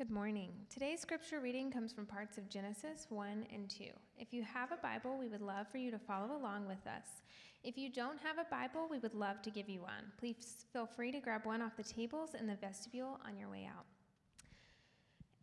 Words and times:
Good 0.00 0.10
morning. 0.10 0.52
Today's 0.72 1.02
scripture 1.02 1.40
reading 1.40 1.70
comes 1.70 1.92
from 1.92 2.06
parts 2.06 2.38
of 2.38 2.48
Genesis 2.48 3.04
1 3.10 3.44
and 3.52 3.68
2. 3.68 3.84
If 4.16 4.32
you 4.32 4.42
have 4.42 4.72
a 4.72 4.78
Bible, 4.78 5.18
we 5.18 5.28
would 5.28 5.42
love 5.42 5.66
for 5.70 5.76
you 5.76 5.90
to 5.90 5.98
follow 5.98 6.34
along 6.34 6.66
with 6.66 6.86
us. 6.86 7.20
If 7.64 7.76
you 7.76 7.92
don't 7.92 8.18
have 8.20 8.38
a 8.38 8.48
Bible, 8.50 8.88
we 8.90 8.98
would 8.98 9.12
love 9.12 9.42
to 9.42 9.50
give 9.50 9.68
you 9.68 9.82
one. 9.82 10.10
Please 10.16 10.64
feel 10.72 10.86
free 10.86 11.12
to 11.12 11.20
grab 11.20 11.44
one 11.44 11.60
off 11.60 11.76
the 11.76 11.82
tables 11.82 12.30
in 12.32 12.46
the 12.46 12.54
vestibule 12.54 13.20
on 13.26 13.36
your 13.36 13.50
way 13.50 13.68
out. 13.70 13.84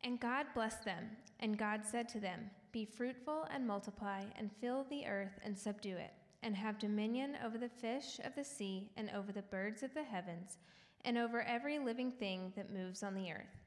And 0.03 0.19
God 0.19 0.47
blessed 0.55 0.83
them, 0.83 1.05
and 1.39 1.55
God 1.55 1.81
said 1.85 2.09
to 2.09 2.19
them, 2.19 2.49
Be 2.71 2.83
fruitful 2.83 3.45
and 3.53 3.67
multiply, 3.67 4.23
and 4.39 4.49
fill 4.59 4.87
the 4.89 5.05
earth 5.05 5.39
and 5.45 5.55
subdue 5.55 5.97
it, 5.97 6.13
and 6.41 6.55
have 6.55 6.79
dominion 6.79 7.37
over 7.45 7.59
the 7.59 7.69
fish 7.69 8.19
of 8.23 8.33
the 8.33 8.43
sea, 8.43 8.89
and 8.97 9.11
over 9.15 9.31
the 9.31 9.43
birds 9.43 9.83
of 9.83 9.93
the 9.93 10.01
heavens, 10.01 10.57
and 11.05 11.15
over 11.15 11.43
every 11.43 11.77
living 11.77 12.11
thing 12.11 12.53
that 12.55 12.73
moves 12.73 13.03
on 13.03 13.13
the 13.13 13.31
earth. 13.31 13.66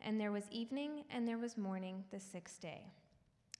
And 0.00 0.20
there 0.20 0.32
was 0.32 0.44
evening 0.50 1.04
and 1.10 1.26
there 1.26 1.38
was 1.38 1.58
morning 1.58 2.04
the 2.10 2.20
sixth 2.20 2.60
day. 2.60 2.82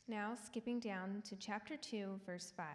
Now, 0.07 0.35
skipping 0.35 0.81
down 0.81 1.23
to 1.29 1.37
chapter 1.37 1.77
2, 1.77 2.21
verse 2.25 2.53
5. 2.57 2.67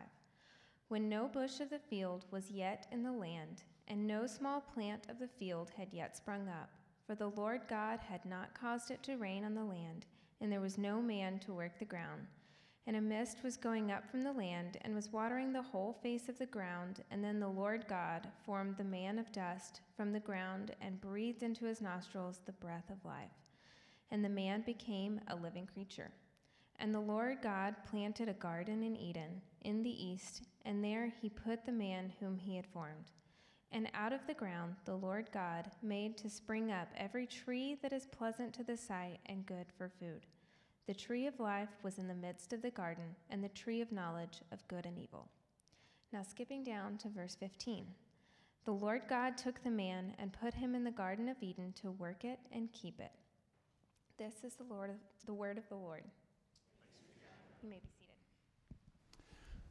When 0.89 1.09
no 1.09 1.27
bush 1.27 1.59
of 1.59 1.69
the 1.71 1.79
field 1.79 2.25
was 2.29 2.51
yet 2.51 2.85
in 2.91 3.01
the 3.01 3.11
land, 3.11 3.63
and 3.87 4.05
no 4.05 4.27
small 4.27 4.61
plant 4.61 5.07
of 5.09 5.17
the 5.17 5.27
field 5.27 5.71
had 5.75 5.91
yet 5.91 6.15
sprung 6.15 6.47
up, 6.47 6.69
for 7.07 7.15
the 7.15 7.29
Lord 7.29 7.61
God 7.67 7.99
had 8.01 8.23
not 8.25 8.53
caused 8.53 8.91
it 8.91 9.01
to 9.03 9.17
rain 9.17 9.43
on 9.43 9.55
the 9.55 9.63
land, 9.63 10.05
and 10.39 10.51
there 10.51 10.61
was 10.61 10.77
no 10.77 11.01
man 11.01 11.39
to 11.39 11.53
work 11.53 11.79
the 11.79 11.85
ground. 11.85 12.27
And 12.85 12.95
a 12.97 13.01
mist 13.01 13.43
was 13.43 13.57
going 13.57 13.91
up 13.91 14.07
from 14.11 14.21
the 14.21 14.33
land, 14.33 14.77
and 14.81 14.93
was 14.93 15.11
watering 15.11 15.53
the 15.53 15.61
whole 15.61 15.93
face 16.03 16.29
of 16.29 16.37
the 16.37 16.45
ground. 16.45 17.01
And 17.09 17.23
then 17.23 17.39
the 17.39 17.47
Lord 17.47 17.85
God 17.87 18.27
formed 18.45 18.77
the 18.77 18.83
man 18.83 19.17
of 19.17 19.31
dust 19.31 19.81
from 19.97 20.11
the 20.11 20.19
ground, 20.19 20.75
and 20.81 21.01
breathed 21.01 21.43
into 21.43 21.65
his 21.65 21.81
nostrils 21.81 22.41
the 22.45 22.51
breath 22.51 22.89
of 22.91 23.03
life 23.05 23.42
and 24.11 24.23
the 24.23 24.29
man 24.29 24.61
became 24.65 25.19
a 25.27 25.35
living 25.35 25.67
creature. 25.71 26.11
And 26.79 26.93
the 26.93 26.99
Lord 26.99 27.37
God 27.41 27.75
planted 27.89 28.29
a 28.29 28.33
garden 28.33 28.83
in 28.83 28.97
Eden, 28.97 29.41
in 29.61 29.83
the 29.83 30.05
east, 30.05 30.43
and 30.65 30.83
there 30.83 31.13
he 31.21 31.29
put 31.29 31.65
the 31.65 31.71
man 31.71 32.11
whom 32.19 32.37
he 32.37 32.55
had 32.55 32.65
formed. 32.65 33.11
And 33.71 33.89
out 33.93 34.13
of 34.13 34.25
the 34.27 34.33
ground 34.33 34.75
the 34.85 34.95
Lord 34.95 35.29
God 35.33 35.71
made 35.81 36.17
to 36.17 36.29
spring 36.29 36.71
up 36.71 36.89
every 36.95 37.25
tree 37.25 37.77
that 37.81 37.93
is 37.93 38.05
pleasant 38.05 38.53
to 38.53 38.63
the 38.63 38.77
sight 38.77 39.19
and 39.25 39.45
good 39.45 39.67
for 39.77 39.89
food. 39.89 40.25
The 40.85 40.93
tree 40.93 41.27
of 41.27 41.39
life 41.39 41.69
was 41.81 41.97
in 41.97 42.07
the 42.07 42.13
midst 42.13 42.51
of 42.51 42.61
the 42.61 42.69
garden, 42.69 43.15
and 43.29 43.43
the 43.43 43.49
tree 43.49 43.81
of 43.81 43.91
knowledge 43.91 44.41
of 44.51 44.67
good 44.67 44.85
and 44.85 44.99
evil. 44.99 45.29
Now, 46.11 46.23
skipping 46.23 46.63
down 46.63 46.97
to 46.97 47.09
verse 47.09 47.35
15. 47.35 47.87
The 48.65 48.71
Lord 48.71 49.03
God 49.09 49.37
took 49.37 49.63
the 49.63 49.71
man 49.71 50.13
and 50.19 50.31
put 50.31 50.53
him 50.53 50.75
in 50.75 50.83
the 50.83 50.91
Garden 50.91 51.29
of 51.29 51.41
Eden 51.41 51.73
to 51.81 51.91
work 51.91 52.23
it 52.23 52.39
and 52.51 52.71
keep 52.71 52.99
it. 52.99 53.11
This 54.19 54.43
is 54.43 54.53
the 54.53 54.63
Lord 54.63 54.91
the 55.25 55.33
word 55.33 55.57
of 55.57 55.67
the 55.69 55.75
Lord. 55.75 56.03
You 57.63 57.69
may 57.69 57.77
be 57.77 57.89
seated. 57.99 58.13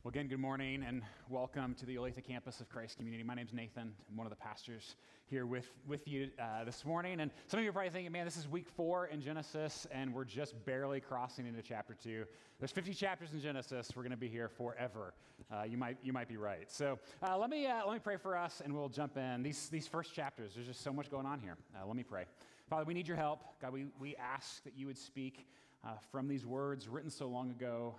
Well, 0.02 0.08
again, 0.08 0.26
good 0.26 0.40
morning 0.40 0.82
and 0.84 1.02
welcome 1.28 1.74
to 1.74 1.86
the 1.86 1.94
Olathe 1.94 2.24
campus 2.24 2.60
of 2.60 2.68
Christ 2.68 2.96
Community. 2.96 3.22
My 3.22 3.34
name 3.34 3.46
is 3.46 3.52
Nathan. 3.52 3.92
I'm 4.10 4.16
one 4.16 4.26
of 4.26 4.30
the 4.30 4.36
pastors 4.36 4.96
here 5.26 5.46
with, 5.46 5.70
with 5.86 6.08
you 6.08 6.28
uh, 6.40 6.64
this 6.64 6.84
morning. 6.84 7.20
And 7.20 7.30
some 7.46 7.58
of 7.58 7.64
you 7.64 7.70
are 7.70 7.72
probably 7.72 7.90
thinking, 7.90 8.10
man, 8.10 8.24
this 8.24 8.36
is 8.36 8.48
week 8.48 8.68
four 8.68 9.06
in 9.06 9.20
Genesis, 9.20 9.86
and 9.92 10.12
we're 10.12 10.24
just 10.24 10.54
barely 10.64 10.98
crossing 10.98 11.46
into 11.46 11.62
chapter 11.62 11.94
two. 11.94 12.24
There's 12.58 12.72
50 12.72 12.94
chapters 12.94 13.32
in 13.32 13.40
Genesis. 13.40 13.90
We're 13.94 14.02
going 14.02 14.10
to 14.10 14.16
be 14.16 14.28
here 14.28 14.48
forever. 14.48 15.14
Uh, 15.52 15.62
you, 15.62 15.78
might, 15.78 15.98
you 16.02 16.12
might 16.12 16.28
be 16.28 16.36
right. 16.36 16.68
So 16.68 16.98
uh, 17.22 17.38
let, 17.38 17.48
me, 17.48 17.68
uh, 17.68 17.86
let 17.86 17.94
me 17.94 18.00
pray 18.00 18.16
for 18.16 18.36
us, 18.36 18.60
and 18.64 18.74
we'll 18.74 18.88
jump 18.88 19.16
in. 19.16 19.44
These, 19.44 19.68
these 19.68 19.86
first 19.86 20.12
chapters, 20.12 20.54
there's 20.56 20.66
just 20.66 20.82
so 20.82 20.92
much 20.92 21.10
going 21.12 21.26
on 21.26 21.38
here. 21.38 21.56
Uh, 21.76 21.86
let 21.86 21.94
me 21.94 22.02
pray. 22.02 22.24
Father, 22.72 22.86
we 22.86 22.94
need 22.94 23.06
your 23.06 23.18
help. 23.18 23.42
God, 23.60 23.74
we, 23.74 23.84
we 24.00 24.16
ask 24.16 24.64
that 24.64 24.72
you 24.78 24.86
would 24.86 24.96
speak 24.96 25.46
uh, 25.84 25.90
from 26.10 26.26
these 26.26 26.46
words 26.46 26.88
written 26.88 27.10
so 27.10 27.28
long 27.28 27.50
ago, 27.50 27.96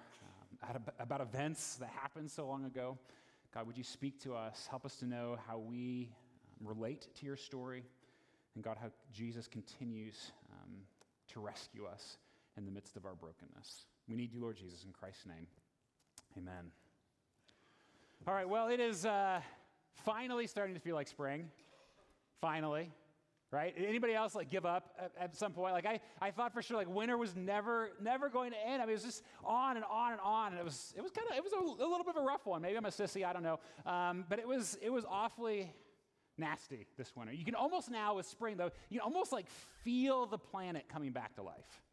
um, 0.68 0.82
about 1.00 1.22
events 1.22 1.76
that 1.76 1.90
happened 1.90 2.32
so 2.32 2.48
long 2.48 2.66
ago. 2.66 2.98
God, 3.54 3.68
would 3.68 3.78
you 3.78 3.84
speak 3.84 4.20
to 4.24 4.34
us? 4.34 4.66
Help 4.68 4.84
us 4.84 4.96
to 4.96 5.06
know 5.06 5.38
how 5.48 5.60
we 5.60 6.10
um, 6.60 6.68
relate 6.68 7.08
to 7.20 7.26
your 7.28 7.36
story, 7.36 7.84
and 8.56 8.64
God, 8.64 8.78
how 8.82 8.90
Jesus 9.14 9.48
continues 9.48 10.32
um, 10.52 10.72
to 11.34 11.40
rescue 11.40 11.86
us 11.86 12.18
in 12.58 12.66
the 12.66 12.72
midst 12.72 12.98
of 12.98 13.06
our 13.06 13.14
brokenness. 13.14 13.86
We 14.10 14.16
need 14.16 14.34
you, 14.34 14.42
Lord 14.42 14.58
Jesus, 14.58 14.86
in 14.86 14.92
Christ's 14.92 15.28
name. 15.28 15.46
Amen. 16.36 16.72
All 18.28 18.34
right, 18.34 18.50
well, 18.50 18.70
it 18.70 18.80
is 18.80 19.06
uh, 19.06 19.40
finally 20.04 20.48
starting 20.48 20.74
to 20.74 20.82
feel 20.82 20.96
like 20.96 21.08
spring. 21.08 21.52
Finally 22.42 22.90
right? 23.54 23.74
Anybody 23.78 24.16
else 24.16 24.34
like 24.34 24.50
give 24.50 24.66
up 24.66 24.96
at, 25.00 25.12
at, 25.18 25.36
some 25.36 25.52
point? 25.52 25.74
Like 25.74 25.86
I, 25.86 26.00
I 26.20 26.32
thought 26.32 26.54
for 26.54 26.64
sure 26.64 26.76
like 26.76 26.90
winter 26.90 27.18
was 27.18 27.36
never, 27.36 27.92
never 28.02 28.28
going 28.28 28.52
to 28.52 28.58
end. 28.58 28.82
I 28.82 28.86
mean, 28.86 28.90
it 28.90 28.94
was 28.94 29.04
just 29.04 29.24
on 29.46 29.78
and 29.78 29.86
on 29.90 30.14
and 30.14 30.22
on, 30.22 30.52
and 30.52 30.60
it 30.60 30.66
was, 30.66 30.92
it 30.98 31.02
was 31.02 31.12
kind 31.12 31.28
of, 31.30 31.38
it 31.38 31.44
was 31.44 31.54
a, 31.54 31.84
a, 31.84 31.88
little 31.88 32.04
bit 32.04 32.16
of 32.16 32.24
a 32.24 32.26
rough 32.26 32.48
one. 32.48 32.64
Maybe 32.64 32.76
I'm 32.76 32.86
a 32.86 32.90
sissy, 32.90 33.24
I 33.24 33.32
don't 33.32 33.44
know, 33.44 33.60
um, 33.86 34.26
but 34.28 34.40
it 34.40 34.48
was, 34.48 34.78
it 34.82 34.92
was 34.92 35.06
awfully 35.08 35.72
nasty 36.36 36.88
this 36.98 37.16
winter. 37.16 37.32
You 37.32 37.46
can 37.46 37.54
almost 37.54 37.92
now 37.92 38.16
with 38.16 38.26
spring 38.26 38.58
though, 38.58 38.72
you 38.90 39.02
almost 39.02 39.32
like 39.32 39.48
feel 39.84 40.26
the 40.26 40.40
planet 40.40 40.86
coming 40.92 41.12
back 41.12 41.36
to 41.36 41.44
life, 41.44 41.84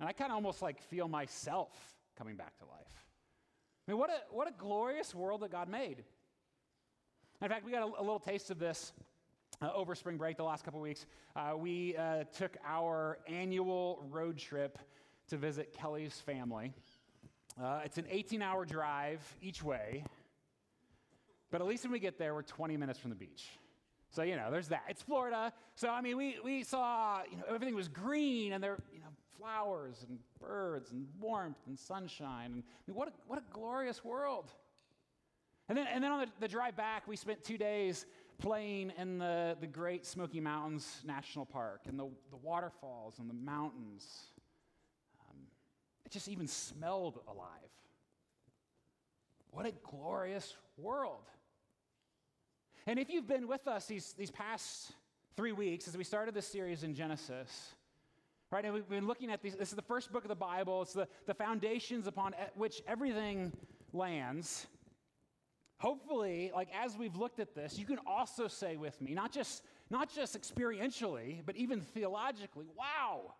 and 0.00 0.08
I 0.08 0.12
kind 0.12 0.32
of 0.32 0.34
almost 0.34 0.62
like 0.62 0.82
feel 0.82 1.06
myself 1.06 1.70
coming 2.18 2.34
back 2.34 2.58
to 2.58 2.64
life. 2.64 3.06
I 3.86 3.92
mean, 3.92 3.98
what 3.98 4.10
a 4.10 4.34
what 4.34 4.48
a 4.48 4.52
glorious 4.58 5.14
world 5.14 5.42
that 5.42 5.52
God 5.52 5.68
made. 5.68 6.02
In 7.40 7.48
fact, 7.48 7.64
we 7.64 7.70
got 7.70 7.82
a, 7.82 8.00
a 8.00 8.02
little 8.02 8.20
taste 8.20 8.50
of 8.50 8.58
this 8.58 8.92
uh, 9.62 9.70
over 9.74 9.94
spring 9.94 10.16
break, 10.16 10.36
the 10.36 10.42
last 10.42 10.64
couple 10.64 10.80
weeks, 10.80 11.06
uh, 11.36 11.52
we 11.56 11.96
uh, 11.96 12.24
took 12.36 12.56
our 12.66 13.18
annual 13.28 14.04
road 14.10 14.36
trip 14.36 14.78
to 15.28 15.36
visit 15.36 15.72
Kelly's 15.72 16.14
family. 16.20 16.72
Uh, 17.62 17.80
it's 17.84 17.98
an 17.98 18.06
18 18.10 18.42
hour 18.42 18.64
drive 18.64 19.20
each 19.40 19.62
way, 19.62 20.04
but 21.50 21.60
at 21.60 21.66
least 21.66 21.84
when 21.84 21.92
we 21.92 22.00
get 22.00 22.18
there, 22.18 22.34
we're 22.34 22.42
20 22.42 22.76
minutes 22.76 22.98
from 22.98 23.10
the 23.10 23.16
beach. 23.16 23.48
So, 24.10 24.22
you 24.22 24.36
know, 24.36 24.50
there's 24.50 24.68
that. 24.68 24.82
It's 24.88 25.02
Florida. 25.02 25.52
So, 25.74 25.88
I 25.88 26.02
mean, 26.02 26.16
we, 26.16 26.36
we 26.44 26.64
saw, 26.64 27.20
you 27.30 27.36
know, 27.36 27.44
everything 27.48 27.74
was 27.74 27.88
green 27.88 28.52
and 28.52 28.62
there, 28.62 28.78
you 28.92 29.00
know, 29.00 29.06
flowers 29.38 30.04
and 30.06 30.18
birds 30.38 30.92
and 30.92 31.06
warmth 31.18 31.56
and 31.66 31.78
sunshine. 31.78 32.52
And 32.52 32.62
I 32.62 32.82
mean, 32.86 32.96
what 32.96 33.08
a, 33.08 33.12
what 33.26 33.38
a 33.38 33.42
glorious 33.52 34.04
world. 34.04 34.50
And 35.68 35.78
then, 35.78 35.86
and 35.86 36.04
then 36.04 36.10
on 36.10 36.20
the, 36.20 36.26
the 36.40 36.48
drive 36.48 36.76
back, 36.76 37.08
we 37.08 37.16
spent 37.16 37.42
two 37.42 37.56
days 37.56 38.04
playing 38.42 38.92
in 38.98 39.18
the, 39.18 39.56
the 39.60 39.68
Great 39.68 40.04
Smoky 40.04 40.40
Mountains 40.40 41.00
National 41.06 41.46
Park 41.46 41.82
and 41.86 41.96
the, 41.96 42.08
the 42.30 42.36
waterfalls 42.42 43.20
and 43.20 43.30
the 43.30 43.34
mountains. 43.34 44.04
Um, 45.20 45.36
it 46.04 46.10
just 46.10 46.26
even 46.26 46.48
smelled 46.48 47.20
alive. 47.28 47.46
What 49.52 49.64
a 49.66 49.72
glorious 49.88 50.56
world. 50.76 51.22
And 52.86 52.98
if 52.98 53.10
you've 53.10 53.28
been 53.28 53.46
with 53.46 53.68
us 53.68 53.86
these, 53.86 54.12
these 54.18 54.32
past 54.32 54.90
three 55.36 55.52
weeks 55.52 55.86
as 55.86 55.96
we 55.96 56.02
started 56.02 56.34
this 56.34 56.48
series 56.48 56.82
in 56.82 56.96
Genesis, 56.96 57.74
right, 58.50 58.64
and 58.64 58.74
we've 58.74 58.88
been 58.88 59.06
looking 59.06 59.30
at 59.30 59.40
these, 59.40 59.54
this 59.54 59.68
is 59.68 59.76
the 59.76 59.82
first 59.82 60.12
book 60.12 60.24
of 60.24 60.28
the 60.28 60.34
Bible, 60.34 60.82
it's 60.82 60.94
the, 60.94 61.06
the 61.26 61.34
foundations 61.34 62.08
upon 62.08 62.34
which 62.56 62.82
everything 62.88 63.52
lands. 63.92 64.66
Hopefully, 65.82 66.52
like 66.54 66.68
as 66.80 66.96
we've 66.96 67.16
looked 67.16 67.40
at 67.40 67.56
this, 67.56 67.76
you 67.76 67.84
can 67.84 67.98
also 68.06 68.46
say 68.46 68.76
with 68.76 69.02
me, 69.02 69.14
not 69.14 69.32
just, 69.32 69.64
not 69.90 70.08
just 70.14 70.40
experientially, 70.40 71.40
but 71.44 71.56
even 71.56 71.80
theologically, 71.80 72.66
wow, 72.78 73.34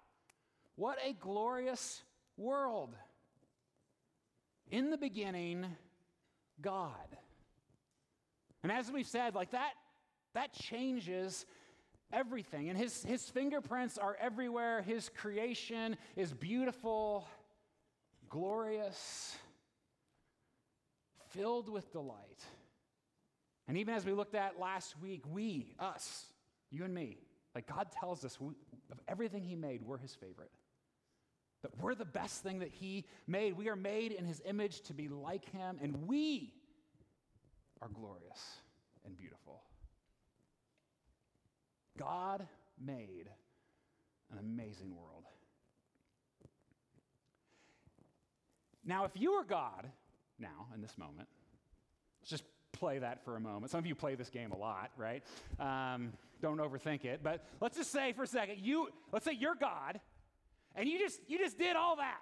what 0.75 0.99
a 1.07 1.13
glorious 1.13 2.03
world. 2.37 2.97
In 4.73 4.91
the 4.91 4.99
beginning, 4.99 5.67
God. 6.61 7.17
And 8.65 8.73
as 8.73 8.91
we've 8.91 9.07
said, 9.07 9.37
like 9.37 9.53
that, 9.53 9.75
that 10.35 10.53
changes 10.53 11.47
everything. 12.13 12.71
And 12.71 12.77
his, 12.77 13.05
his 13.05 13.23
fingerprints 13.23 13.99
are 13.99 14.17
everywhere. 14.21 14.83
His 14.83 15.11
creation 15.11 15.97
is 16.17 16.35
beautiful, 16.35 17.25
glorious 18.29 19.37
filled 21.33 21.69
with 21.69 21.93
delight. 21.93 22.41
And 23.69 23.77
even 23.79 23.95
as 23.95 24.05
we 24.05 24.13
looked 24.13 24.35
at 24.35 24.59
last 24.59 24.95
week, 25.01 25.23
we, 25.31 25.75
us, 25.79 26.27
you 26.71 26.85
and 26.85 26.95
me, 26.95 27.19
like 27.55 27.67
God 27.67 27.89
tells 28.01 28.25
us 28.25 28.41
we, 28.41 28.55
of 28.91 28.99
everything 29.09 29.43
He 29.43 29.55
made, 29.55 29.83
we're 29.83 29.99
His 29.99 30.15
favorite. 30.15 30.51
That 31.63 31.71
we're 31.81 31.95
the 31.95 32.05
best 32.05 32.43
thing 32.43 32.59
that 32.59 32.71
He 32.71 33.05
made. 33.27 33.57
We 33.57 33.69
are 33.69 33.77
made 33.77 34.13
in 34.13 34.25
His 34.25 34.43
image 34.45 34.81
to 34.83 34.95
be 34.95 35.09
like 35.09 35.49
Him, 35.53 35.79
and 35.81 36.09
we 36.09 36.53
are 37.81 37.89
glorious 37.89 38.59
and 39.05 39.17
beautiful. 39.17 39.63
God 41.99 42.47
made 42.85 43.29
an 44.33 44.39
amazing 44.39 44.97
world. 44.97 45.25
Now, 48.85 49.05
if 49.05 49.13
you 49.15 49.35
were 49.35 49.45
God, 49.45 49.89
now, 50.43 50.67
in 50.75 50.83
this 50.83 50.99
moment, 50.99 51.29
let's 52.21 52.31
just 52.31 52.45
play 52.73 52.99
that 52.99 53.25
for 53.25 53.37
a 53.37 53.41
moment. 53.41 53.71
Some 53.71 53.79
of 53.79 53.87
you 53.87 53.95
play 53.95 54.15
this 54.15 54.29
game 54.29 54.53
a 54.53 54.57
lot, 54.57 54.91
right? 54.97 55.23
Um, 55.59 56.13
don't 56.43 56.59
overthink 56.59 57.05
it. 57.05 57.21
But 57.23 57.45
let's 57.61 57.77
just 57.77 57.93
say 57.93 58.13
for 58.13 58.25
a 58.25 58.27
second, 58.27 58.59
you, 58.59 58.89
let's 59.13 59.25
say 59.25 59.33
you're 59.33 59.55
God, 59.55 60.01
and 60.75 60.89
you 60.89 60.99
just, 60.99 61.21
you 61.29 61.39
just 61.39 61.59
did 61.59 61.77
all 61.77 61.97
that. 61.97 62.21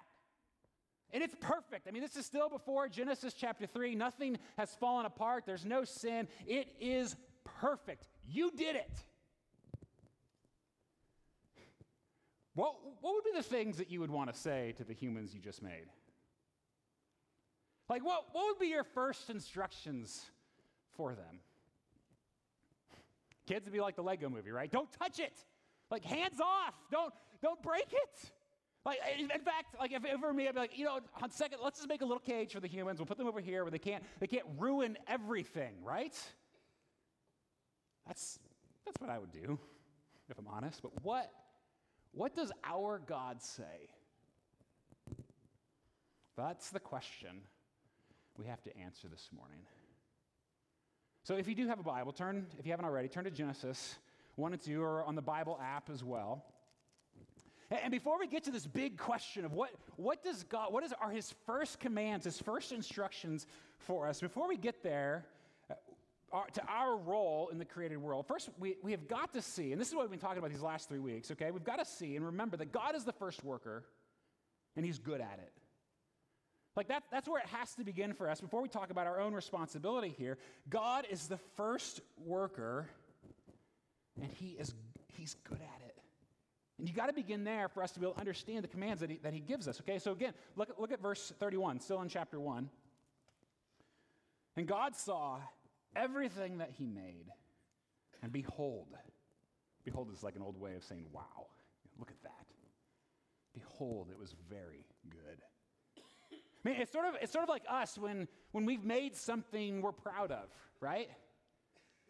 And 1.13 1.21
it's 1.21 1.35
perfect. 1.41 1.87
I 1.87 1.91
mean, 1.91 2.01
this 2.01 2.15
is 2.15 2.25
still 2.25 2.47
before 2.47 2.87
Genesis 2.87 3.33
chapter 3.33 3.65
3. 3.65 3.95
Nothing 3.95 4.37
has 4.57 4.73
fallen 4.75 5.05
apart. 5.05 5.43
There's 5.45 5.65
no 5.65 5.83
sin. 5.83 6.27
It 6.47 6.69
is 6.79 7.15
perfect. 7.43 8.07
You 8.29 8.51
did 8.51 8.77
it. 8.77 8.91
What, 12.53 12.75
what 13.01 13.13
would 13.13 13.23
be 13.23 13.31
the 13.35 13.43
things 13.43 13.77
that 13.77 13.89
you 13.89 13.99
would 14.01 14.11
want 14.11 14.31
to 14.33 14.39
say 14.39 14.73
to 14.77 14.83
the 14.83 14.93
humans 14.93 15.33
you 15.33 15.41
just 15.41 15.61
made? 15.61 15.87
Like, 17.91 18.05
what, 18.05 18.27
what 18.31 18.45
would 18.45 18.57
be 18.57 18.67
your 18.67 18.85
first 18.85 19.29
instructions 19.29 20.21
for 20.95 21.13
them? 21.13 21.41
Kids 23.45 23.65
would 23.65 23.73
be 23.73 23.81
like 23.81 23.97
the 23.97 24.01
Lego 24.01 24.29
movie, 24.29 24.51
right? 24.51 24.71
Don't 24.71 24.89
touch 24.93 25.19
it. 25.19 25.33
Like, 25.89 26.05
hands 26.05 26.39
off. 26.39 26.73
Don't, 26.89 27.13
don't 27.41 27.61
break 27.61 27.91
it. 27.91 28.31
Like, 28.85 28.99
in 29.19 29.27
fact, 29.27 29.75
like 29.77 29.91
if 29.91 30.05
it 30.05 30.21
were 30.21 30.31
me, 30.31 30.47
I'd 30.47 30.53
be 30.53 30.61
like, 30.61 30.79
you 30.79 30.85
know, 30.85 30.99
on 31.21 31.31
second, 31.31 31.59
let's 31.61 31.79
just 31.79 31.89
make 31.89 32.01
a 32.01 32.05
little 32.05 32.21
cage 32.21 32.53
for 32.53 32.61
the 32.61 32.67
humans. 32.69 32.97
We'll 32.97 33.07
put 33.07 33.17
them 33.17 33.27
over 33.27 33.41
here 33.41 33.65
where 33.65 33.71
they 33.71 33.77
can't, 33.77 34.05
they 34.21 34.27
can't 34.27 34.45
ruin 34.57 34.97
everything, 35.09 35.73
right? 35.83 36.17
That's, 38.07 38.39
that's 38.85 39.01
what 39.01 39.09
I 39.09 39.19
would 39.19 39.33
do, 39.33 39.59
if 40.29 40.39
I'm 40.39 40.47
honest. 40.47 40.81
But 40.81 40.91
what 41.03 41.29
what 42.13 42.35
does 42.35 42.53
our 42.63 43.01
God 43.05 43.41
say? 43.41 43.89
That's 46.37 46.69
the 46.69 46.79
question 46.79 47.41
we 48.41 48.47
have 48.47 48.61
to 48.63 48.75
answer 48.77 49.07
this 49.07 49.29
morning. 49.35 49.59
So 51.23 51.35
if 51.35 51.47
you 51.47 51.53
do 51.53 51.67
have 51.67 51.79
a 51.79 51.83
Bible, 51.83 52.11
turn, 52.11 52.47
if 52.57 52.65
you 52.65 52.71
haven't 52.71 52.85
already, 52.85 53.07
turn 53.07 53.25
to 53.25 53.31
Genesis 53.31 53.97
1 54.35 54.53
and 54.53 54.61
2 54.61 54.81
or 54.81 55.03
on 55.03 55.13
the 55.13 55.21
Bible 55.21 55.59
app 55.63 55.89
as 55.91 56.03
well. 56.03 56.43
And 57.69 57.91
before 57.91 58.19
we 58.19 58.27
get 58.27 58.43
to 58.45 58.51
this 58.51 58.65
big 58.65 58.97
question 58.97 59.45
of 59.45 59.53
what, 59.53 59.69
what 59.95 60.23
does 60.23 60.43
God, 60.43 60.73
what 60.73 60.83
is, 60.83 60.91
are 60.99 61.11
his 61.11 61.33
first 61.45 61.79
commands, 61.79 62.25
his 62.25 62.41
first 62.41 62.71
instructions 62.71 63.45
for 63.77 64.07
us, 64.07 64.19
before 64.19 64.47
we 64.47 64.57
get 64.57 64.81
there, 64.81 65.25
uh, 65.69 65.75
our, 66.31 66.47
to 66.47 66.63
our 66.67 66.97
role 66.97 67.49
in 67.51 67.59
the 67.59 67.65
created 67.65 67.97
world. 67.97 68.25
First, 68.25 68.49
we, 68.59 68.75
we 68.81 68.91
have 68.91 69.07
got 69.07 69.31
to 69.33 69.41
see, 69.41 69.71
and 69.71 69.79
this 69.79 69.87
is 69.87 69.93
what 69.93 70.01
we've 70.01 70.11
been 70.11 70.19
talking 70.19 70.39
about 70.39 70.49
these 70.49 70.61
last 70.61 70.89
three 70.89 70.99
weeks, 70.99 71.29
okay? 71.31 71.51
We've 71.51 71.63
got 71.63 71.77
to 71.77 71.85
see 71.85 72.15
and 72.15 72.25
remember 72.25 72.57
that 72.57 72.71
God 72.71 72.95
is 72.95 73.05
the 73.05 73.13
first 73.13 73.43
worker, 73.43 73.85
and 74.75 74.83
He's 74.83 74.97
good 74.97 75.21
at 75.21 75.39
it. 75.41 75.60
Like 76.75 76.87
that, 76.87 77.03
that's 77.11 77.27
where 77.27 77.41
it 77.41 77.47
has 77.47 77.73
to 77.75 77.83
begin 77.83 78.13
for 78.13 78.29
us. 78.29 78.39
Before 78.39 78.61
we 78.61 78.69
talk 78.69 78.91
about 78.91 79.07
our 79.07 79.19
own 79.19 79.33
responsibility 79.33 80.15
here, 80.17 80.37
God 80.69 81.05
is 81.09 81.27
the 81.27 81.39
first 81.57 81.99
worker, 82.25 82.87
and 84.21 84.31
He 84.31 84.51
is 84.51 84.73
He's 85.13 85.35
good 85.43 85.59
at 85.59 85.87
it. 85.87 85.97
And 86.81 86.89
you 86.89 86.95
got 86.95 87.07
to 87.07 87.13
begin 87.13 87.43
there 87.43 87.67
for 87.67 87.83
us 87.83 87.91
to 87.91 87.99
be 87.99 88.05
able 88.07 88.15
to 88.15 88.19
understand 88.19 88.63
the 88.63 88.67
commands 88.67 89.01
that 89.01 89.11
he, 89.11 89.19
that 89.21 89.33
he 89.33 89.39
gives 89.39 89.67
us. 89.67 89.79
Okay, 89.81 89.99
so 89.99 90.13
again, 90.13 90.33
look, 90.55 90.73
look 90.79 90.91
at 90.91 90.99
verse 90.99 91.31
31, 91.39 91.79
still 91.79 92.01
in 92.01 92.09
chapter 92.09 92.39
1. 92.39 92.67
And 94.57 94.65
God 94.65 94.95
saw 94.95 95.37
everything 95.95 96.57
that 96.57 96.71
he 96.71 96.87
made. 96.87 97.27
And 98.23 98.31
behold, 98.31 98.87
behold 99.85 100.09
is 100.11 100.23
like 100.23 100.35
an 100.35 100.41
old 100.41 100.59
way 100.59 100.73
of 100.73 100.83
saying, 100.83 101.05
wow, 101.11 101.45
look 101.99 102.09
at 102.09 102.21
that. 102.23 102.31
Behold, 103.53 104.07
it 104.09 104.17
was 104.17 104.33
very 104.49 104.85
good. 105.07 105.39
I 106.63 106.69
mean, 106.69 106.79
it's 106.79 106.91
sort 106.91 107.05
of, 107.05 107.15
it's 107.21 107.31
sort 107.31 107.43
of 107.43 107.49
like 107.49 107.63
us 107.69 107.97
when, 107.97 108.27
when 108.51 108.65
we've 108.65 108.83
made 108.83 109.15
something 109.15 109.81
we're 109.81 109.91
proud 109.91 110.31
of, 110.31 110.49
right? 110.79 111.09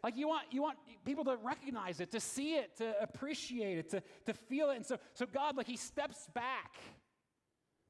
Like 0.02 0.16
you 0.16 0.28
want, 0.28 0.44
you 0.50 0.62
want 0.62 0.78
people 1.04 1.24
to 1.24 1.36
recognize 1.36 2.00
it, 2.00 2.10
to 2.10 2.20
see 2.20 2.54
it, 2.54 2.76
to 2.78 2.94
appreciate 3.00 3.78
it, 3.78 3.90
to, 3.90 4.02
to 4.26 4.34
feel 4.34 4.70
it. 4.70 4.76
And 4.76 4.86
so, 4.86 4.98
so 5.14 5.26
God, 5.26 5.56
like 5.56 5.66
he 5.66 5.76
steps 5.76 6.28
back 6.34 6.74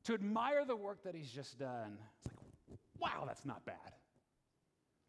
to 0.04 0.14
admire 0.14 0.64
the 0.64 0.76
work 0.76 1.02
that 1.04 1.14
he's 1.14 1.30
just 1.30 1.58
done. 1.58 1.98
It's 2.18 2.26
like, 2.26 2.78
wow, 2.98 3.24
that's 3.26 3.44
not 3.44 3.64
bad. 3.64 3.76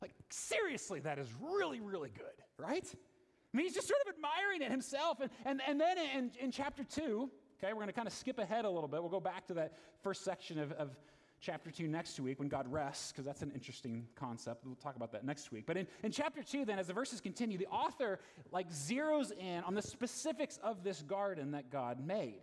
Like, 0.02 0.12
seriously, 0.30 1.00
that 1.02 1.20
is 1.20 1.28
really, 1.40 1.82
really 1.82 2.10
good, 2.10 2.26
right? 2.58 2.86
I 2.86 3.58
mean, 3.58 3.66
he's 3.66 3.76
just 3.76 3.88
sort 3.88 4.00
of 4.06 4.14
admiring 4.16 4.62
it 4.62 4.72
himself. 4.72 5.20
And, 5.20 5.30
and, 5.46 5.62
and 5.68 5.80
then 5.80 5.98
in, 5.98 6.32
in 6.40 6.52
chapter 6.52 6.84
2, 6.84 7.30
okay, 7.60 7.74
we're 7.74 7.76
going 7.76 7.88
to 7.88 7.94
kind 7.94 8.08
of 8.08 8.14
skip 8.14 8.40
ahead 8.40 8.66
a 8.66 8.70
little 8.70 8.88
bit. 8.88 9.02
We'll 9.02 9.12
go 9.12 9.20
back 9.20 9.48
to 9.48 9.54
that 9.56 9.74
first 10.02 10.24
section 10.24 10.60
of, 10.60 10.72
of 10.74 10.96
chapter 11.44 11.69
2 11.69 11.88
next 11.88 12.19
week 12.22 12.40
when 12.40 12.48
God 12.48 12.72
rests, 12.72 13.12
because 13.12 13.25
that's 13.25 13.42
an 13.42 13.51
interesting 13.54 14.07
concept. 14.16 14.66
We'll 14.66 14.75
talk 14.75 14.95
about 14.95 15.12
that 15.12 15.25
next 15.25 15.51
week. 15.51 15.66
But 15.68 15.75
in, 15.75 15.88
in 16.01 16.12
chapter 16.12 16.42
2, 16.42 16.63
then, 16.63 16.80
as 16.80 16.88
the 16.88 16.94
verses 16.94 17.19
continue, 17.19 17.57
the 17.57 17.68
author 17.68 18.19
like 18.51 18.72
zeroes 18.72 19.31
in 19.38 19.63
on 19.66 19.75
the 19.75 19.81
specifics 19.81 20.57
of 20.63 20.84
this 20.84 21.01
garden 21.01 21.51
that 21.51 21.69
God 21.69 22.06
made. 22.06 22.42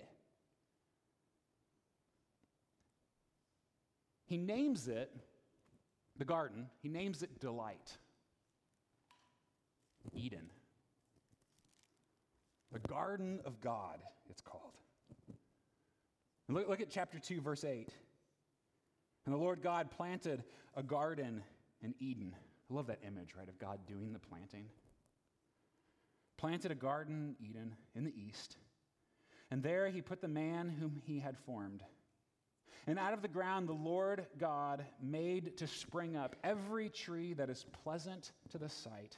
He 4.27 4.37
names 4.37 4.87
it 4.87 5.11
the 6.19 6.25
garden, 6.27 6.67
he 6.83 6.89
names 6.91 7.23
it 7.23 7.41
delight. 7.41 7.97
Eden. 10.13 10.51
The 12.73 12.79
garden 12.81 13.41
of 13.47 13.61
God, 13.61 13.99
it's 14.29 14.43
called. 14.43 14.75
Look, 16.49 16.69
look 16.69 16.81
at 16.81 16.91
chapter 16.91 17.19
2, 17.19 17.41
verse 17.41 17.65
8. 17.65 17.89
And 19.31 19.39
the 19.39 19.45
Lord 19.45 19.63
God 19.63 19.93
planted 19.93 20.43
a 20.75 20.83
garden 20.83 21.45
in 21.85 21.95
Eden. 22.01 22.35
I 22.69 22.75
love 22.75 22.89
that 22.89 22.99
image, 23.07 23.37
right, 23.39 23.49
of 23.49 23.61
God 23.61 23.79
doing 23.87 24.13
the 24.13 24.19
planting. 24.19 24.65
Planted 26.37 26.73
a 26.73 26.75
garden, 26.75 27.37
Eden, 27.39 27.77
in 27.95 28.03
the 28.03 28.13
east. 28.13 28.57
And 29.53 29.63
there 29.63 29.89
he 29.89 30.03
put 30.03 30.21
the 30.21 30.27
man 30.27 30.69
whom 30.69 31.01
he 31.07 31.21
had 31.21 31.39
formed. 31.47 31.85
And 32.89 32.99
out 32.99 33.13
of 33.13 33.23
the 33.23 33.29
ground 33.29 33.69
the 33.69 33.73
Lord 33.73 34.27
God 34.37 34.85
made 35.01 35.57
to 35.59 35.69
spring 35.69 36.17
up 36.17 36.35
every 36.43 36.89
tree 36.89 37.33
that 37.35 37.49
is 37.49 37.65
pleasant 37.85 38.33
to 38.51 38.59
the 38.59 38.69
sight 38.69 39.17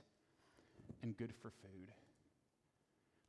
and 1.03 1.17
good 1.17 1.33
for 1.41 1.49
food. 1.49 1.91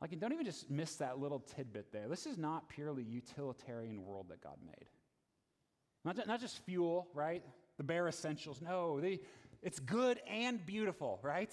Like, 0.01 0.19
don't 0.19 0.33
even 0.33 0.43
just 0.43 0.69
miss 0.69 0.97
that 0.97 1.17
little 1.17 1.39
tidbit 1.39 1.93
there. 1.93 2.09
This 2.09 2.25
is 2.25 2.37
not 2.37 2.67
purely 2.67 3.03
utilitarian 3.03 4.05
world 4.05 4.25
that 4.31 4.43
God 4.43 4.57
made. 4.65 4.89
Not, 6.05 6.15
just, 6.15 6.27
not 6.27 6.41
just 6.41 6.63
fuel, 6.65 7.07
right? 7.13 7.43
The 7.77 7.83
bare 7.83 8.07
essentials. 8.07 8.61
No, 8.61 8.99
they, 8.99 9.19
it's 9.61 9.79
good 9.79 10.19
and 10.29 10.63
beautiful, 10.65 11.19
right? 11.21 11.51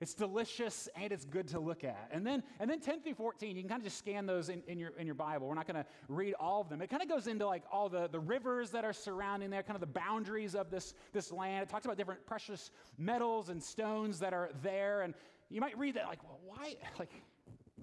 It's 0.00 0.14
delicious 0.14 0.88
and 0.96 1.12
it's 1.12 1.24
good 1.24 1.48
to 1.48 1.60
look 1.60 1.84
at. 1.84 2.10
And 2.10 2.26
then, 2.26 2.42
and 2.58 2.68
then 2.68 2.80
10 2.80 3.00
through 3.00 3.14
14, 3.14 3.56
you 3.56 3.62
can 3.62 3.68
kind 3.68 3.80
of 3.80 3.84
just 3.84 3.98
scan 3.98 4.26
those 4.26 4.48
in, 4.48 4.62
in, 4.66 4.78
your, 4.78 4.90
in 4.98 5.06
your 5.06 5.14
Bible. 5.14 5.46
We're 5.46 5.54
not 5.54 5.66
going 5.66 5.82
to 5.82 5.86
read 6.08 6.34
all 6.40 6.60
of 6.60 6.68
them. 6.68 6.82
It 6.82 6.90
kind 6.90 7.02
of 7.02 7.08
goes 7.08 7.26
into 7.26 7.46
like 7.46 7.62
all 7.70 7.88
the, 7.88 8.08
the 8.08 8.18
rivers 8.18 8.70
that 8.70 8.84
are 8.84 8.92
surrounding 8.92 9.50
there, 9.50 9.62
kind 9.62 9.76
of 9.76 9.80
the 9.80 9.86
boundaries 9.86 10.54
of 10.54 10.70
this, 10.70 10.94
this 11.12 11.30
land. 11.30 11.62
It 11.62 11.68
talks 11.68 11.84
about 11.84 11.96
different 11.96 12.26
precious 12.26 12.70
metals 12.98 13.50
and 13.50 13.62
stones 13.62 14.18
that 14.18 14.34
are 14.34 14.50
there. 14.62 15.02
And 15.02 15.14
you 15.48 15.60
might 15.60 15.78
read 15.78 15.94
that 15.94 16.06
like, 16.06 16.22
well, 16.24 16.40
why, 16.44 16.74
like, 16.98 17.12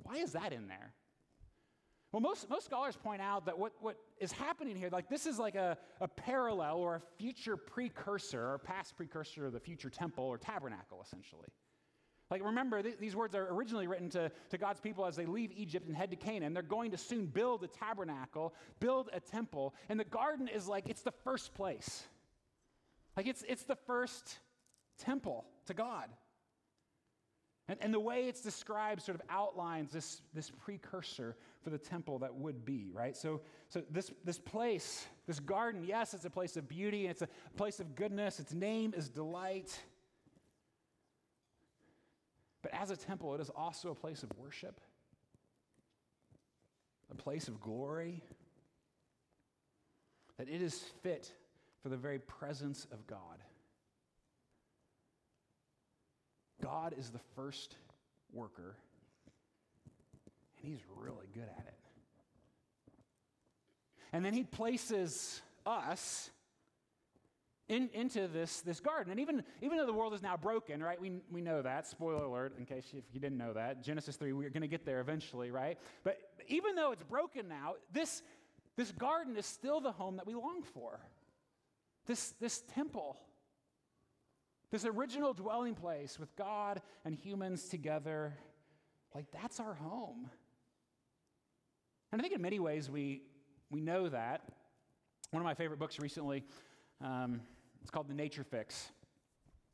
why 0.03 0.17
is 0.17 0.33
that 0.33 0.51
in 0.53 0.67
there? 0.67 0.93
Well, 2.11 2.21
most, 2.21 2.49
most 2.49 2.65
scholars 2.65 2.97
point 2.97 3.21
out 3.21 3.45
that 3.45 3.57
what, 3.57 3.71
what 3.79 3.95
is 4.19 4.33
happening 4.33 4.75
here, 4.75 4.89
like 4.91 5.09
this 5.09 5.25
is 5.25 5.39
like 5.39 5.55
a, 5.55 5.77
a 6.01 6.07
parallel 6.07 6.77
or 6.77 6.95
a 6.95 7.01
future 7.17 7.55
precursor 7.55 8.41
or 8.41 8.57
past 8.57 8.97
precursor 8.97 9.45
of 9.45 9.53
the 9.53 9.59
future 9.59 9.89
temple 9.89 10.25
or 10.25 10.37
tabernacle, 10.37 11.01
essentially. 11.01 11.47
Like, 12.29 12.43
remember, 12.43 12.81
th- 12.81 12.97
these 12.97 13.15
words 13.15 13.35
are 13.35 13.47
originally 13.53 13.87
written 13.87 14.09
to, 14.11 14.31
to 14.49 14.57
God's 14.57 14.79
people 14.79 15.05
as 15.05 15.15
they 15.15 15.25
leave 15.25 15.51
Egypt 15.55 15.87
and 15.87 15.95
head 15.95 16.09
to 16.11 16.15
Canaan. 16.15 16.53
They're 16.53 16.63
going 16.63 16.91
to 16.91 16.97
soon 16.97 17.25
build 17.25 17.63
a 17.63 17.67
tabernacle, 17.67 18.53
build 18.79 19.09
a 19.11 19.19
temple, 19.19 19.73
and 19.89 19.99
the 19.99 20.05
garden 20.05 20.47
is 20.47 20.67
like, 20.67 20.89
it's 20.89 21.01
the 21.01 21.11
first 21.11 21.53
place. 21.53 22.03
Like, 23.17 23.27
it's, 23.27 23.43
it's 23.47 23.63
the 23.63 23.75
first 23.75 24.39
temple 24.97 25.45
to 25.65 25.73
God. 25.73 26.07
And, 27.71 27.79
and 27.81 27.93
the 27.93 28.01
way 28.01 28.27
it's 28.27 28.41
described 28.41 29.01
sort 29.01 29.15
of 29.15 29.21
outlines 29.29 29.93
this, 29.93 30.23
this 30.33 30.49
precursor 30.49 31.37
for 31.63 31.69
the 31.69 31.77
temple 31.77 32.19
that 32.19 32.35
would 32.35 32.65
be, 32.65 32.89
right? 32.91 33.15
So, 33.15 33.39
so 33.69 33.81
this, 33.89 34.11
this 34.25 34.37
place, 34.37 35.05
this 35.25 35.39
garden, 35.39 35.85
yes, 35.85 36.13
it's 36.13 36.25
a 36.25 36.29
place 36.29 36.57
of 36.57 36.67
beauty, 36.67 37.07
it's 37.07 37.21
a 37.21 37.29
place 37.55 37.79
of 37.79 37.95
goodness, 37.95 38.41
its 38.41 38.53
name 38.53 38.93
is 38.93 39.07
delight. 39.07 39.79
But 42.61 42.73
as 42.73 42.91
a 42.91 42.97
temple, 42.97 43.33
it 43.35 43.39
is 43.39 43.49
also 43.55 43.91
a 43.91 43.95
place 43.95 44.21
of 44.21 44.37
worship, 44.37 44.81
a 47.09 47.15
place 47.15 47.47
of 47.47 47.61
glory, 47.61 48.21
that 50.37 50.49
it 50.49 50.61
is 50.61 50.77
fit 51.03 51.31
for 51.81 51.87
the 51.87 51.95
very 51.95 52.19
presence 52.19 52.85
of 52.91 53.07
God. 53.07 53.41
God 56.61 56.95
is 56.97 57.09
the 57.09 57.19
first 57.35 57.75
worker, 58.33 58.75
and 60.57 60.71
he's 60.71 60.81
really 60.95 61.27
good 61.33 61.49
at 61.57 61.65
it. 61.67 61.73
And 64.13 64.25
then 64.25 64.33
he 64.33 64.43
places 64.43 65.41
us 65.65 66.29
in, 67.69 67.89
into 67.93 68.27
this, 68.27 68.61
this 68.61 68.81
garden. 68.81 69.11
And 69.11 69.19
even, 69.19 69.43
even 69.61 69.77
though 69.77 69.85
the 69.85 69.93
world 69.93 70.13
is 70.13 70.21
now 70.21 70.35
broken, 70.35 70.83
right? 70.83 70.99
We, 70.99 71.21
we 71.31 71.41
know 71.41 71.61
that. 71.61 71.87
Spoiler 71.87 72.25
alert, 72.25 72.53
in 72.57 72.65
case 72.65 72.85
if 72.91 73.05
you 73.13 73.21
didn't 73.21 73.37
know 73.37 73.53
that. 73.53 73.81
Genesis 73.81 74.17
3, 74.17 74.33
we're 74.33 74.49
going 74.49 74.61
to 74.61 74.67
get 74.67 74.85
there 74.85 74.99
eventually, 74.99 75.51
right? 75.51 75.77
But 76.03 76.19
even 76.49 76.75
though 76.75 76.91
it's 76.91 77.03
broken 77.03 77.47
now, 77.47 77.75
this, 77.93 78.21
this 78.75 78.91
garden 78.91 79.37
is 79.37 79.45
still 79.45 79.79
the 79.79 79.93
home 79.93 80.17
that 80.17 80.27
we 80.27 80.33
long 80.33 80.63
for. 80.73 80.99
This, 82.07 82.33
this 82.41 82.61
temple, 82.73 83.17
this 84.71 84.85
original 84.85 85.33
dwelling 85.33 85.75
place 85.75 86.17
with 86.17 86.33
God 86.35 86.81
and 87.03 87.13
humans 87.13 87.67
together, 87.67 88.33
like 89.13 89.25
that's 89.31 89.59
our 89.59 89.73
home. 89.73 90.29
And 92.11 92.21
I 92.21 92.23
think 92.23 92.33
in 92.33 92.41
many 92.41 92.59
ways 92.59 92.89
we, 92.89 93.23
we 93.69 93.81
know 93.81 94.09
that. 94.09 94.41
One 95.31 95.41
of 95.41 95.45
my 95.45 95.53
favorite 95.53 95.79
books 95.79 95.99
recently, 95.99 96.43
um, 97.01 97.41
it's 97.81 97.89
called 97.89 98.07
The 98.07 98.13
Nature 98.13 98.43
Fix. 98.43 98.89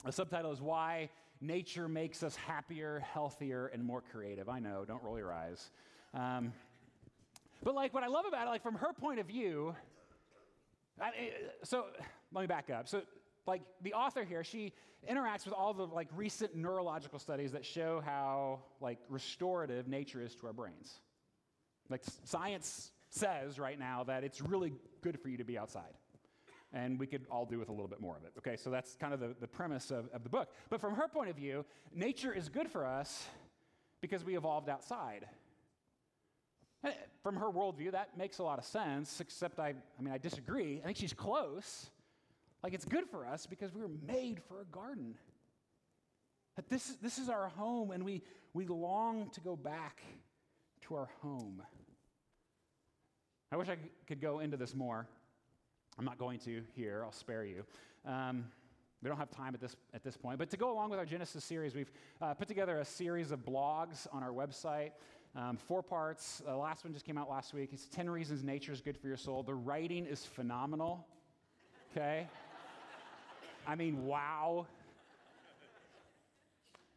The 0.05 0.11
subtitle 0.11 0.51
is 0.51 0.61
Why 0.61 1.09
Nature 1.41 1.87
Makes 1.87 2.23
Us 2.23 2.35
Happier, 2.35 2.99
Healthier, 2.99 3.67
and 3.67 3.83
More 3.83 4.01
Creative. 4.01 4.49
I 4.49 4.59
know, 4.59 4.85
don't 4.85 5.03
roll 5.03 5.17
your 5.17 5.33
eyes. 5.33 5.71
Um, 6.13 6.53
but 7.63 7.75
like 7.75 7.93
what 7.93 8.03
I 8.03 8.07
love 8.07 8.25
about 8.27 8.47
it, 8.47 8.49
like 8.49 8.63
from 8.63 8.75
her 8.75 8.93
point 8.93 9.19
of 9.19 9.27
view, 9.27 9.75
I, 11.01 11.11
so 11.63 11.85
let 12.31 12.41
me 12.41 12.47
back 12.47 12.69
up. 12.69 12.87
So 12.87 13.01
like 13.47 13.61
the 13.81 13.93
author 13.93 14.23
here, 14.23 14.43
she 14.43 14.73
interacts 15.09 15.45
with 15.45 15.53
all 15.53 15.73
the 15.73 15.85
like 15.87 16.09
recent 16.15 16.55
neurological 16.55 17.19
studies 17.19 17.51
that 17.53 17.65
show 17.65 18.01
how 18.05 18.59
like 18.81 18.99
restorative 19.09 19.87
nature 19.87 20.21
is 20.21 20.35
to 20.35 20.47
our 20.47 20.53
brains. 20.53 20.99
Like 21.89 22.03
science 22.25 22.91
says 23.09 23.57
right 23.57 23.79
now 23.79 24.03
that 24.03 24.23
it's 24.23 24.41
really 24.41 24.73
good 25.01 25.19
for 25.19 25.29
you 25.29 25.37
to 25.37 25.43
be 25.43 25.57
outside. 25.57 25.93
And 26.73 26.99
we 26.99 27.07
could 27.07 27.25
all 27.31 27.45
do 27.45 27.57
with 27.59 27.69
a 27.69 27.71
little 27.71 27.87
bit 27.87 28.01
more 28.01 28.17
of 28.17 28.23
it. 28.25 28.33
Okay, 28.39 28.57
so 28.57 28.69
that's 28.69 28.95
kind 28.95 29.13
of 29.13 29.21
the, 29.21 29.33
the 29.39 29.47
premise 29.47 29.89
of, 29.89 30.09
of 30.13 30.23
the 30.23 30.29
book. 30.29 30.49
But 30.69 30.81
from 30.81 30.95
her 30.95 31.07
point 31.07 31.29
of 31.29 31.35
view, 31.37 31.63
nature 31.95 32.33
is 32.33 32.49
good 32.49 32.69
for 32.69 32.85
us 32.85 33.25
because 34.01 34.25
we 34.25 34.35
evolved 34.35 34.67
outside. 34.67 35.25
And 36.83 36.93
from 37.23 37.37
her 37.37 37.47
worldview, 37.47 37.93
that 37.93 38.17
makes 38.17 38.39
a 38.39 38.43
lot 38.43 38.59
of 38.59 38.65
sense, 38.65 39.19
except 39.21 39.59
I, 39.59 39.69
I 39.97 40.01
mean, 40.01 40.13
I 40.13 40.17
disagree. 40.17 40.81
I 40.81 40.85
think 40.85 40.97
she's 40.97 41.13
close. 41.13 41.89
Like, 42.63 42.73
it's 42.73 42.85
good 42.85 43.05
for 43.09 43.25
us 43.25 43.45
because 43.45 43.73
we 43.73 43.81
were 43.81 43.91
made 44.07 44.41
for 44.47 44.61
a 44.61 44.65
garden. 44.65 45.15
That 46.55 46.69
this, 46.69 46.95
this 47.01 47.19
is 47.19 47.29
our 47.29 47.49
home, 47.49 47.91
and 47.91 48.03
we, 48.03 48.23
we 48.53 48.65
long 48.65 49.29
to 49.33 49.41
go 49.41 49.55
back 49.55 50.01
to 50.87 50.95
our 50.95 51.09
home. 51.21 51.61
I 53.51 53.57
wish 53.57 53.69
I 53.69 53.77
could 54.07 54.19
go 54.19 54.39
into 54.39 54.57
this 54.57 54.75
more. 54.75 55.07
I'm 55.97 56.05
not 56.05 56.17
going 56.17 56.39
to 56.39 56.63
here, 56.75 57.01
I'll 57.03 57.11
spare 57.11 57.45
you. 57.45 57.63
Um, 58.05 58.45
we 59.03 59.09
don't 59.09 59.17
have 59.17 59.29
time 59.29 59.53
at 59.53 59.61
this, 59.61 59.75
at 59.93 60.03
this 60.03 60.17
point. 60.17 60.39
But 60.39 60.49
to 60.49 60.57
go 60.57 60.71
along 60.71 60.89
with 60.89 60.99
our 60.99 61.05
Genesis 61.05 61.43
series, 61.43 61.75
we've 61.75 61.91
uh, 62.21 62.33
put 62.33 62.47
together 62.47 62.79
a 62.79 62.85
series 62.85 63.31
of 63.31 63.45
blogs 63.45 64.07
on 64.11 64.23
our 64.23 64.31
website. 64.31 64.91
Um, 65.35 65.57
four 65.57 65.83
parts. 65.83 66.41
The 66.45 66.55
last 66.55 66.83
one 66.83 66.93
just 66.93 67.05
came 67.05 67.17
out 67.17 67.29
last 67.29 67.53
week. 67.53 67.69
It's 67.71 67.87
10 67.87 68.09
Reasons 68.09 68.43
Nature 68.43 68.71
is 68.71 68.81
Good 68.81 68.97
for 68.97 69.07
Your 69.07 69.17
Soul. 69.17 69.43
The 69.43 69.53
writing 69.53 70.07
is 70.07 70.25
phenomenal. 70.25 71.05
Okay? 71.91 72.27
I 73.67 73.75
mean, 73.75 74.05
wow. 74.05 74.65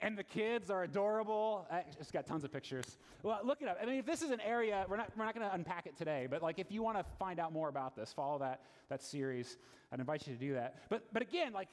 And 0.00 0.16
the 0.16 0.24
kids 0.24 0.70
are 0.70 0.84
adorable. 0.84 1.66
I 1.70 1.82
just 1.98 2.12
got 2.12 2.26
tons 2.26 2.44
of 2.44 2.52
pictures. 2.52 2.96
Well, 3.22 3.40
look 3.44 3.60
it 3.60 3.68
up. 3.68 3.78
I 3.82 3.84
mean, 3.84 3.96
if 3.96 4.06
this 4.06 4.22
is 4.22 4.30
an 4.30 4.40
area, 4.40 4.86
we're 4.88 4.96
not, 4.96 5.10
we're 5.16 5.24
not 5.26 5.34
going 5.34 5.46
to 5.46 5.54
unpack 5.54 5.86
it 5.86 5.98
today, 5.98 6.26
but 6.30 6.42
like 6.42 6.58
if 6.58 6.70
you 6.70 6.82
want 6.82 6.96
to 6.96 7.04
find 7.18 7.38
out 7.38 7.52
more 7.52 7.68
about 7.68 7.96
this, 7.96 8.12
follow 8.12 8.38
that, 8.38 8.62
that 8.88 9.02
series. 9.02 9.58
I'd 9.92 9.98
invite 9.98 10.26
you 10.26 10.32
to 10.32 10.38
do 10.38 10.54
that. 10.54 10.76
But, 10.88 11.12
but 11.12 11.22
again, 11.22 11.52
like, 11.52 11.68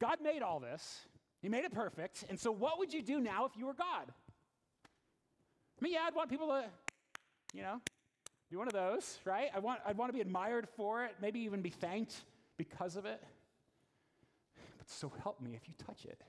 God 0.00 0.18
made 0.22 0.42
all 0.42 0.60
this, 0.60 1.00
He 1.42 1.48
made 1.48 1.64
it 1.64 1.72
perfect. 1.72 2.24
And 2.30 2.38
so, 2.38 2.52
what 2.52 2.78
would 2.78 2.94
you 2.94 3.02
do 3.02 3.20
now 3.20 3.44
if 3.44 3.52
you 3.56 3.66
were 3.66 3.74
God? 3.74 4.06
I 4.06 5.84
mean, 5.84 5.92
yeah, 5.92 6.04
I'd 6.06 6.14
want 6.14 6.30
people 6.30 6.48
to, 6.48 6.64
you 7.52 7.62
know, 7.62 7.80
be 8.50 8.56
one 8.56 8.68
of 8.68 8.72
those, 8.72 9.18
right? 9.24 9.48
I 9.54 9.58
want, 9.58 9.80
I'd 9.84 9.96
want 9.96 10.10
to 10.10 10.14
be 10.14 10.20
admired 10.20 10.68
for 10.76 11.04
it, 11.04 11.16
maybe 11.20 11.40
even 11.40 11.60
be 11.60 11.70
thanked 11.70 12.14
because 12.56 12.96
of 12.96 13.04
it. 13.04 13.22
But 14.84 14.90
so 14.90 15.10
help 15.22 15.40
me 15.40 15.54
if 15.54 15.66
you 15.66 15.74
touch 15.78 16.04
it 16.04 16.20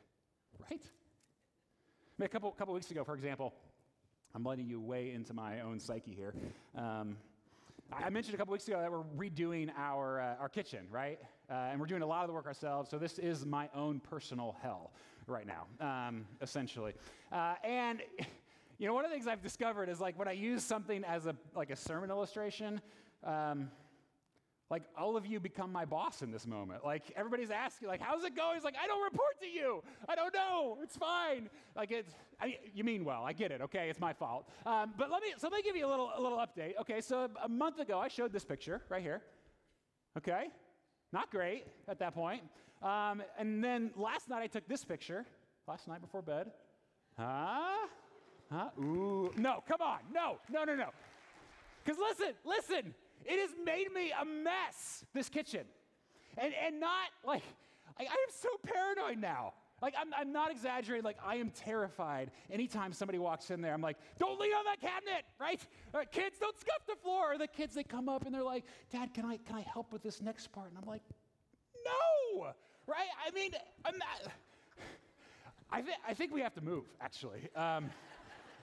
right? 0.59 0.81
I 0.81 2.17
mean, 2.17 2.25
a 2.25 2.29
couple, 2.29 2.49
couple 2.51 2.73
weeks 2.73 2.89
ago, 2.91 3.03
for 3.03 3.13
example, 3.13 3.53
I'm 4.33 4.43
letting 4.43 4.69
you 4.69 4.79
way 4.79 5.11
into 5.11 5.33
my 5.33 5.61
own 5.61 5.79
psyche 5.79 6.13
here. 6.13 6.33
Um, 6.77 7.17
I 7.91 8.09
mentioned 8.09 8.33
a 8.33 8.37
couple 8.37 8.53
weeks 8.53 8.67
ago 8.67 8.79
that 8.79 8.89
we're 8.89 9.03
redoing 9.17 9.69
our, 9.77 10.21
uh, 10.21 10.41
our 10.41 10.49
kitchen, 10.49 10.87
right? 10.89 11.19
Uh, 11.49 11.69
and 11.71 11.79
we're 11.79 11.85
doing 11.85 12.01
a 12.01 12.05
lot 12.05 12.21
of 12.21 12.27
the 12.27 12.33
work 12.33 12.47
ourselves, 12.47 12.89
so 12.89 12.97
this 12.97 13.19
is 13.19 13.45
my 13.45 13.69
own 13.75 13.99
personal 13.99 14.55
hell 14.61 14.91
right 15.27 15.45
now, 15.45 15.65
um, 15.79 16.25
essentially. 16.41 16.93
Uh, 17.31 17.55
and 17.63 18.01
you 18.79 18.87
know, 18.87 18.93
one 18.93 19.03
of 19.03 19.11
the 19.11 19.15
things 19.15 19.27
I've 19.27 19.43
discovered 19.43 19.89
is 19.89 19.99
like 19.99 20.17
when 20.17 20.27
I 20.27 20.33
use 20.33 20.63
something 20.63 21.03
as 21.03 21.25
a 21.25 21.35
like 21.53 21.69
a 21.69 21.75
sermon 21.75 22.09
illustration, 22.09 22.81
um, 23.23 23.69
like 24.69 24.83
all 24.97 25.15
of 25.15 25.25
you 25.25 25.39
become 25.39 25.71
my 25.71 25.85
boss 25.85 26.21
in 26.21 26.31
this 26.31 26.47
moment. 26.47 26.83
Like 26.83 27.03
everybody's 27.15 27.51
asking, 27.51 27.87
like, 27.87 28.01
how's 28.01 28.23
it 28.23 28.35
going? 28.35 28.55
He's 28.55 28.63
like, 28.63 28.75
I 28.81 28.87
don't 28.87 29.03
report 29.03 29.39
to 29.41 29.47
you. 29.47 29.83
I 30.09 30.15
don't 30.15 30.33
know. 30.33 30.79
It's 30.81 30.97
fine. 30.97 31.49
Like 31.75 31.91
it's, 31.91 32.13
I, 32.41 32.57
you 32.73 32.83
mean 32.83 33.05
well. 33.05 33.23
I 33.23 33.33
get 33.33 33.51
it. 33.51 33.61
Okay, 33.61 33.89
it's 33.89 33.99
my 33.99 34.13
fault. 34.13 34.49
Um, 34.65 34.93
but 34.97 35.11
let 35.11 35.21
me, 35.21 35.29
so 35.37 35.47
let 35.47 35.57
me 35.57 35.61
give 35.61 35.75
you 35.75 35.85
a 35.85 35.89
little, 35.89 36.11
a 36.17 36.21
little 36.21 36.39
update. 36.39 36.73
Okay, 36.81 36.99
so 36.99 37.29
a 37.43 37.49
month 37.49 37.79
ago 37.79 37.99
I 37.99 38.07
showed 38.07 38.33
this 38.33 38.43
picture 38.43 38.81
right 38.89 39.03
here. 39.03 39.21
Okay, 40.17 40.47
not 41.13 41.29
great 41.29 41.67
at 41.87 41.99
that 41.99 42.15
point. 42.15 42.41
Um, 42.81 43.21
and 43.37 43.63
then 43.63 43.91
last 43.95 44.29
night 44.29 44.41
I 44.41 44.47
took 44.47 44.67
this 44.67 44.83
picture. 44.83 45.25
Last 45.67 45.87
night 45.87 46.01
before 46.01 46.21
bed. 46.21 46.51
Huh? 47.17 47.87
Huh? 48.51 48.69
Ooh. 48.79 49.31
No, 49.37 49.63
come 49.67 49.81
on. 49.81 49.99
No, 50.13 50.37
no, 50.51 50.63
no, 50.63 50.75
no. 50.75 50.89
Because 51.83 51.99
listen, 51.99 52.33
listen. 52.43 52.93
It 53.23 53.39
has 53.39 53.51
made 53.63 53.91
me 53.93 54.11
a 54.19 54.25
mess, 54.25 55.05
this 55.13 55.29
kitchen. 55.29 55.65
And, 56.37 56.53
and 56.65 56.79
not 56.79 57.09
like, 57.25 57.43
I, 57.97 58.03
I 58.03 58.05
am 58.05 58.31
so 58.31 58.49
paranoid 58.63 59.19
now. 59.19 59.53
Like, 59.81 59.93
I'm, 59.99 60.13
I'm 60.17 60.31
not 60.31 60.51
exaggerating. 60.51 61.03
Like, 61.03 61.17
I 61.23 61.35
am 61.35 61.49
terrified. 61.49 62.31
Anytime 62.49 62.93
somebody 62.93 63.19
walks 63.19 63.51
in 63.51 63.61
there, 63.61 63.73
I'm 63.73 63.81
like, 63.81 63.97
don't 64.19 64.39
lean 64.39 64.53
on 64.53 64.63
that 64.65 64.79
cabinet, 64.79 65.25
right? 65.39 65.59
Kids, 66.11 66.37
don't 66.39 66.57
scuff 66.59 66.85
the 66.87 66.95
floor. 66.95 67.33
Or 67.33 67.37
the 67.37 67.47
kids, 67.47 67.75
they 67.75 67.83
come 67.83 68.07
up 68.07 68.25
and 68.25 68.33
they're 68.33 68.43
like, 68.43 68.63
Dad, 68.91 69.13
can 69.13 69.25
I, 69.25 69.37
can 69.37 69.55
I 69.55 69.61
help 69.61 69.91
with 69.91 70.01
this 70.01 70.21
next 70.21 70.51
part? 70.51 70.69
And 70.69 70.77
I'm 70.81 70.87
like, 70.87 71.03
no, 71.85 72.53
right? 72.87 73.07
I 73.27 73.31
mean, 73.31 73.51
I'm 73.83 73.97
not. 73.97 74.33
I, 75.71 75.81
th- 75.81 75.97
I 76.07 76.13
think 76.13 76.33
we 76.33 76.41
have 76.41 76.53
to 76.55 76.61
move, 76.61 76.85
actually. 77.01 77.49
Um, 77.55 77.89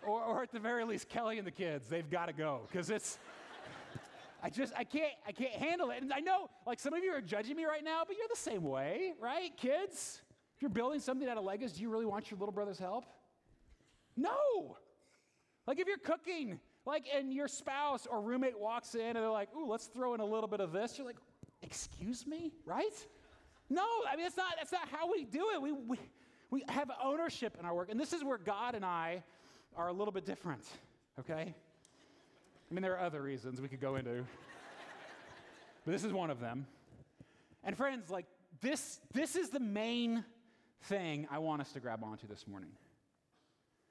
or, 0.07 0.23
or 0.23 0.43
at 0.43 0.51
the 0.51 0.61
very 0.61 0.85
least, 0.85 1.09
Kelly 1.09 1.39
and 1.39 1.47
the 1.47 1.53
kids, 1.53 1.89
they've 1.89 2.11
got 2.11 2.27
to 2.27 2.33
go 2.33 2.63
because 2.71 2.91
it's. 2.91 3.19
I 4.43 4.51
just, 4.51 4.73
I 4.77 4.83
can't, 4.83 5.13
I 5.27 5.33
can't 5.33 5.53
handle 5.53 5.91
it. 5.91 6.03
And 6.03 6.13
I 6.13 6.19
know, 6.19 6.51
like, 6.67 6.81
some 6.81 6.93
of 6.93 7.05
you 7.05 7.13
are 7.13 7.21
judging 7.21 7.57
me 7.57 7.65
right 7.65 7.85
now, 7.85 8.03
but 8.07 8.17
you're 8.17 8.27
the 8.29 8.41
same 8.41 8.65
way, 8.65 9.13
right? 9.21 9.57
Kids, 9.57 10.21
if 10.57 10.63
you're 10.63 10.69
building 10.69 10.99
something 10.99 11.29
out 11.29 11.39
of 11.39 11.45
Legos, 11.45 11.77
do 11.77 11.83
you 11.83 11.91
really 11.91 12.07
want 12.07 12.31
your 12.31 12.39
little 12.41 12.53
brother's 12.53 12.79
help? 12.79 13.05
No. 14.17 14.77
Like, 15.67 15.79
if 15.79 15.87
you're 15.87 15.97
cooking, 15.97 16.59
like, 16.85 17.05
and 17.17 17.33
your 17.33 17.47
spouse 17.47 18.09
or 18.11 18.21
roommate 18.21 18.59
walks 18.59 18.97
in 18.97 19.01
and 19.01 19.17
they're 19.17 19.31
like, 19.31 19.49
ooh, 19.57 19.69
let's 19.69 19.87
throw 19.87 20.15
in 20.15 20.21
a 20.21 20.27
little 20.27 20.49
bit 20.49 20.61
of 20.61 20.73
this, 20.73 20.99
you're 20.99 21.07
like, 21.07 21.19
excuse 21.63 22.27
me, 22.27 22.53
right? 22.67 23.07
No, 23.71 23.87
I 24.11 24.17
mean, 24.17 24.25
that's 24.25 24.37
not, 24.37 24.55
that's 24.57 24.73
not 24.73 24.89
how 24.89 25.11
we 25.11 25.25
do 25.25 25.51
it. 25.55 25.63
We, 25.63 25.73
we, 25.73 25.99
we 26.51 26.65
have 26.69 26.91
ownership 27.03 27.57
in 27.61 27.65
our 27.65 27.75
work. 27.75 27.91
And 27.91 27.99
this 27.99 28.13
is 28.13 28.25
where 28.25 28.39
God 28.39 28.75
and 28.75 28.85
I 28.85 29.23
are 29.77 29.87
a 29.87 29.93
little 29.93 30.13
bit 30.13 30.27
different, 30.27 30.65
okay? 31.21 31.55
I 32.73 32.75
mean, 32.75 32.81
there 32.81 32.95
are 32.95 33.05
other 33.05 33.21
reasons 33.21 33.61
we 33.61 33.69
could 33.69 33.83
go 33.83 33.97
into, 33.97 34.25
but 35.85 35.93
this 35.93 36.05
is 36.05 36.11
one 36.11 36.31
of 36.31 36.41
them. 36.41 36.67
And 37.63 37.77
friends, 37.77 38.09
like 38.09 38.25
this, 38.63 38.99
this 39.13 39.37
is 39.37 39.51
the 39.51 39.61
main 39.61 40.25
thing 40.85 41.29
I 41.31 41.37
want 41.37 41.61
us 41.61 41.71
to 41.73 41.81
grab 41.81 42.03
onto 42.03 42.27
this 42.27 42.49
morning. 42.49 42.71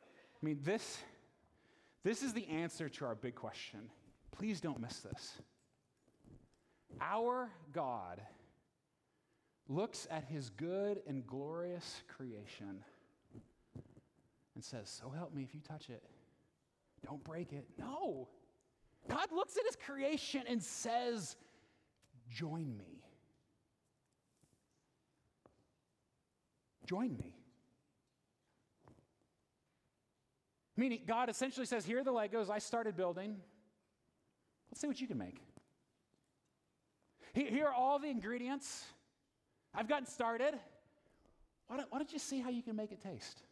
I 0.01 0.43
mean, 0.43 0.61
this, 0.63 0.97
this 2.03 2.23
is 2.23 2.33
the 2.33 2.47
answer 2.47 2.89
to 2.89 3.05
our 3.05 3.13
big 3.13 3.35
question. 3.35 3.81
Please 4.31 4.59
don't 4.59 4.81
miss 4.81 4.97
this. 5.01 5.33
Our 6.99 7.51
God 7.73 8.19
looks 9.69 10.07
at 10.09 10.23
his 10.23 10.49
good 10.49 11.03
and 11.05 11.27
glorious 11.27 12.01
creation 12.07 12.83
and 14.55 14.63
says, 14.63 14.89
So 14.89 15.11
help 15.11 15.35
me 15.35 15.43
if 15.43 15.53
you 15.53 15.61
touch 15.61 15.91
it. 15.91 16.01
Don't 17.05 17.23
break 17.23 17.53
it. 17.53 17.67
No. 17.77 18.27
God 19.09 19.31
looks 19.31 19.57
at 19.57 19.65
his 19.65 19.75
creation 19.75 20.43
and 20.47 20.61
says, 20.61 21.35
join 22.29 22.77
me. 22.77 23.03
Join 26.85 27.15
me. 27.17 27.35
Meaning, 30.75 31.01
God 31.07 31.29
essentially 31.29 31.65
says, 31.65 31.85
Here 31.85 31.99
are 31.99 32.03
the 32.03 32.11
Legos 32.11 32.49
I 32.49 32.59
started 32.59 32.97
building. 32.97 33.37
Let's 34.71 34.81
see 34.81 34.87
what 34.87 34.99
you 34.99 35.07
can 35.07 35.17
make. 35.17 35.39
Here 37.33 37.67
are 37.67 37.73
all 37.73 37.99
the 37.99 38.09
ingredients. 38.09 38.85
I've 39.73 39.87
gotten 39.87 40.05
started. 40.05 40.55
Why 41.67 41.77
don't, 41.77 41.91
why 41.91 41.99
don't 41.99 42.11
you 42.11 42.19
see 42.19 42.41
how 42.41 42.49
you 42.49 42.61
can 42.61 42.75
make 42.75 42.91
it 42.91 43.01
taste? 43.01 43.43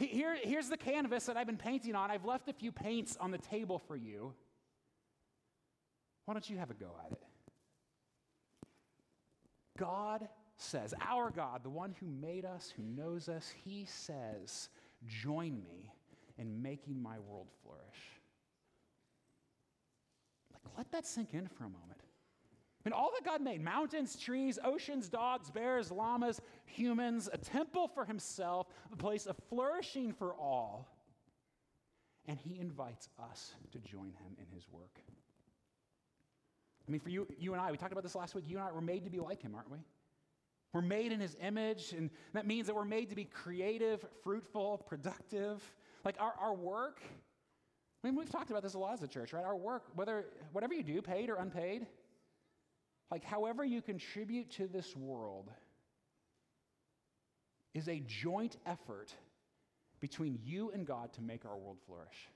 Here, 0.00 0.34
here's 0.42 0.70
the 0.70 0.78
canvas 0.78 1.26
that 1.26 1.36
I've 1.36 1.46
been 1.46 1.58
painting 1.58 1.94
on. 1.94 2.10
I've 2.10 2.24
left 2.24 2.48
a 2.48 2.54
few 2.54 2.72
paints 2.72 3.18
on 3.20 3.30
the 3.30 3.38
table 3.38 3.78
for 3.78 3.96
you. 3.96 4.32
Why 6.24 6.32
don't 6.32 6.48
you 6.48 6.56
have 6.56 6.70
a 6.70 6.74
go 6.74 6.90
at 7.04 7.12
it? 7.12 7.22
God 9.78 10.26
says, 10.56 10.94
our 11.06 11.30
God, 11.30 11.62
the 11.62 11.70
one 11.70 11.94
who 12.00 12.06
made 12.06 12.46
us, 12.46 12.72
who 12.74 12.82
knows 12.82 13.28
us, 13.28 13.52
he 13.64 13.84
says, 13.84 14.70
join 15.06 15.62
me 15.62 15.92
in 16.38 16.62
making 16.62 17.02
my 17.02 17.18
world 17.18 17.48
flourish. 17.62 17.82
Like, 20.52 20.62
let 20.78 20.90
that 20.92 21.06
sink 21.06 21.34
in 21.34 21.46
for 21.46 21.64
a 21.64 21.68
moment. 21.68 22.00
I 22.84 22.88
mean, 22.88 22.94
all 22.94 23.12
that 23.18 23.28
God 23.28 23.42
made 23.42 23.62
mountains, 23.62 24.16
trees, 24.16 24.58
oceans, 24.64 25.08
dogs, 25.08 25.50
bears, 25.50 25.90
llamas, 25.90 26.40
humans, 26.64 27.28
a 27.30 27.36
temple 27.36 27.88
for 27.88 28.06
himself, 28.06 28.68
a 28.90 28.96
place 28.96 29.26
of 29.26 29.36
flourishing 29.50 30.14
for 30.14 30.32
all. 30.34 30.88
And 32.26 32.38
he 32.38 32.58
invites 32.58 33.10
us 33.30 33.52
to 33.72 33.78
join 33.80 34.12
him 34.12 34.36
in 34.38 34.46
his 34.54 34.66
work. 34.72 34.98
I 36.88 36.90
mean, 36.90 37.00
for 37.00 37.10
you, 37.10 37.26
you 37.38 37.52
and 37.52 37.60
I, 37.60 37.70
we 37.70 37.76
talked 37.76 37.92
about 37.92 38.02
this 38.02 38.14
last 38.14 38.34
week. 38.34 38.44
You 38.48 38.56
and 38.56 38.66
I 38.66 38.72
were 38.72 38.80
made 38.80 39.04
to 39.04 39.10
be 39.10 39.20
like 39.20 39.42
him, 39.42 39.54
aren't 39.54 39.70
we? 39.70 39.78
We're 40.72 40.80
made 40.80 41.12
in 41.12 41.20
his 41.20 41.36
image, 41.42 41.92
and 41.92 42.10
that 42.32 42.46
means 42.46 42.66
that 42.68 42.74
we're 42.74 42.84
made 42.84 43.10
to 43.10 43.16
be 43.16 43.24
creative, 43.24 44.04
fruitful, 44.22 44.78
productive. 44.88 45.62
Like 46.04 46.16
our, 46.18 46.32
our 46.40 46.54
work, 46.54 47.00
I 48.02 48.06
mean, 48.06 48.16
we've 48.16 48.30
talked 48.30 48.50
about 48.50 48.62
this 48.62 48.74
a 48.74 48.78
lot 48.78 48.94
as 48.94 49.02
a 49.02 49.08
church, 49.08 49.32
right? 49.32 49.44
Our 49.44 49.56
work, 49.56 49.84
whether 49.94 50.26
whatever 50.52 50.72
you 50.72 50.82
do, 50.82 51.02
paid 51.02 51.28
or 51.28 51.34
unpaid, 51.34 51.86
like 53.10 53.24
however 53.24 53.64
you 53.64 53.82
contribute 53.82 54.50
to 54.52 54.66
this 54.66 54.96
world, 54.96 55.50
is 57.74 57.88
a 57.88 58.02
joint 58.06 58.56
effort 58.66 59.14
between 60.00 60.38
you 60.44 60.70
and 60.72 60.86
God 60.86 61.12
to 61.14 61.22
make 61.22 61.44
our 61.44 61.56
world 61.56 61.78
flourish. 61.86 62.28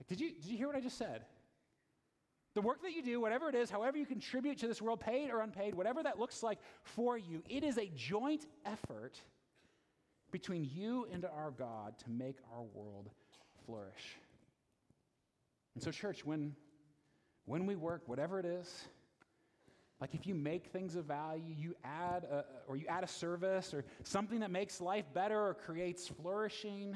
Like, 0.00 0.06
did 0.08 0.20
you, 0.20 0.30
did 0.32 0.46
you 0.46 0.56
hear 0.56 0.66
what 0.66 0.76
I 0.76 0.80
just 0.80 0.98
said? 0.98 1.24
The 2.54 2.62
work 2.62 2.80
that 2.82 2.92
you 2.92 3.02
do, 3.02 3.20
whatever 3.20 3.50
it 3.50 3.54
is, 3.54 3.68
however 3.68 3.98
you 3.98 4.06
contribute 4.06 4.58
to 4.58 4.68
this 4.68 4.80
world, 4.80 5.00
paid 5.00 5.30
or 5.30 5.40
unpaid, 5.40 5.74
whatever 5.74 6.02
that 6.02 6.18
looks 6.18 6.42
like 6.42 6.58
for 6.82 7.18
you, 7.18 7.42
it 7.50 7.62
is 7.62 7.76
a 7.76 7.90
joint 7.94 8.46
effort 8.64 9.20
between 10.30 10.68
you 10.74 11.06
and 11.12 11.26
our 11.26 11.50
God 11.50 11.98
to 11.98 12.10
make 12.10 12.36
our 12.54 12.62
world 12.62 13.10
flourish. 13.66 14.16
And 15.74 15.84
so, 15.84 15.90
church, 15.90 16.24
when, 16.24 16.54
when 17.46 17.66
we 17.66 17.76
work, 17.76 18.02
whatever 18.06 18.38
it 18.38 18.44
is, 18.44 18.88
like 20.00 20.14
if 20.14 20.26
you 20.26 20.34
make 20.34 20.66
things 20.66 20.94
of 20.94 21.06
value, 21.06 21.54
you 21.56 21.74
add 21.82 22.24
a, 22.24 22.44
or 22.68 22.76
you 22.76 22.86
add 22.86 23.02
a 23.02 23.08
service 23.08 23.72
or 23.72 23.84
something 24.02 24.40
that 24.40 24.50
makes 24.50 24.80
life 24.80 25.06
better 25.14 25.40
or 25.40 25.54
creates 25.54 26.06
flourishing 26.06 26.94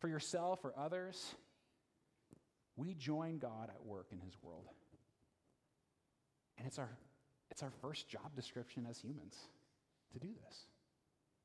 for 0.00 0.08
yourself 0.08 0.64
or 0.64 0.72
others, 0.76 1.34
we 2.74 2.94
join 2.94 3.38
God 3.38 3.68
at 3.68 3.84
work 3.84 4.08
in 4.10 4.18
his 4.18 4.34
world. 4.42 4.66
And 6.58 6.66
it's 6.66 6.78
our, 6.78 6.90
it's 7.50 7.62
our 7.62 7.70
first 7.80 8.08
job 8.08 8.34
description 8.34 8.86
as 8.90 8.98
humans 8.98 9.36
to 10.12 10.18
do 10.18 10.28
this. 10.44 10.66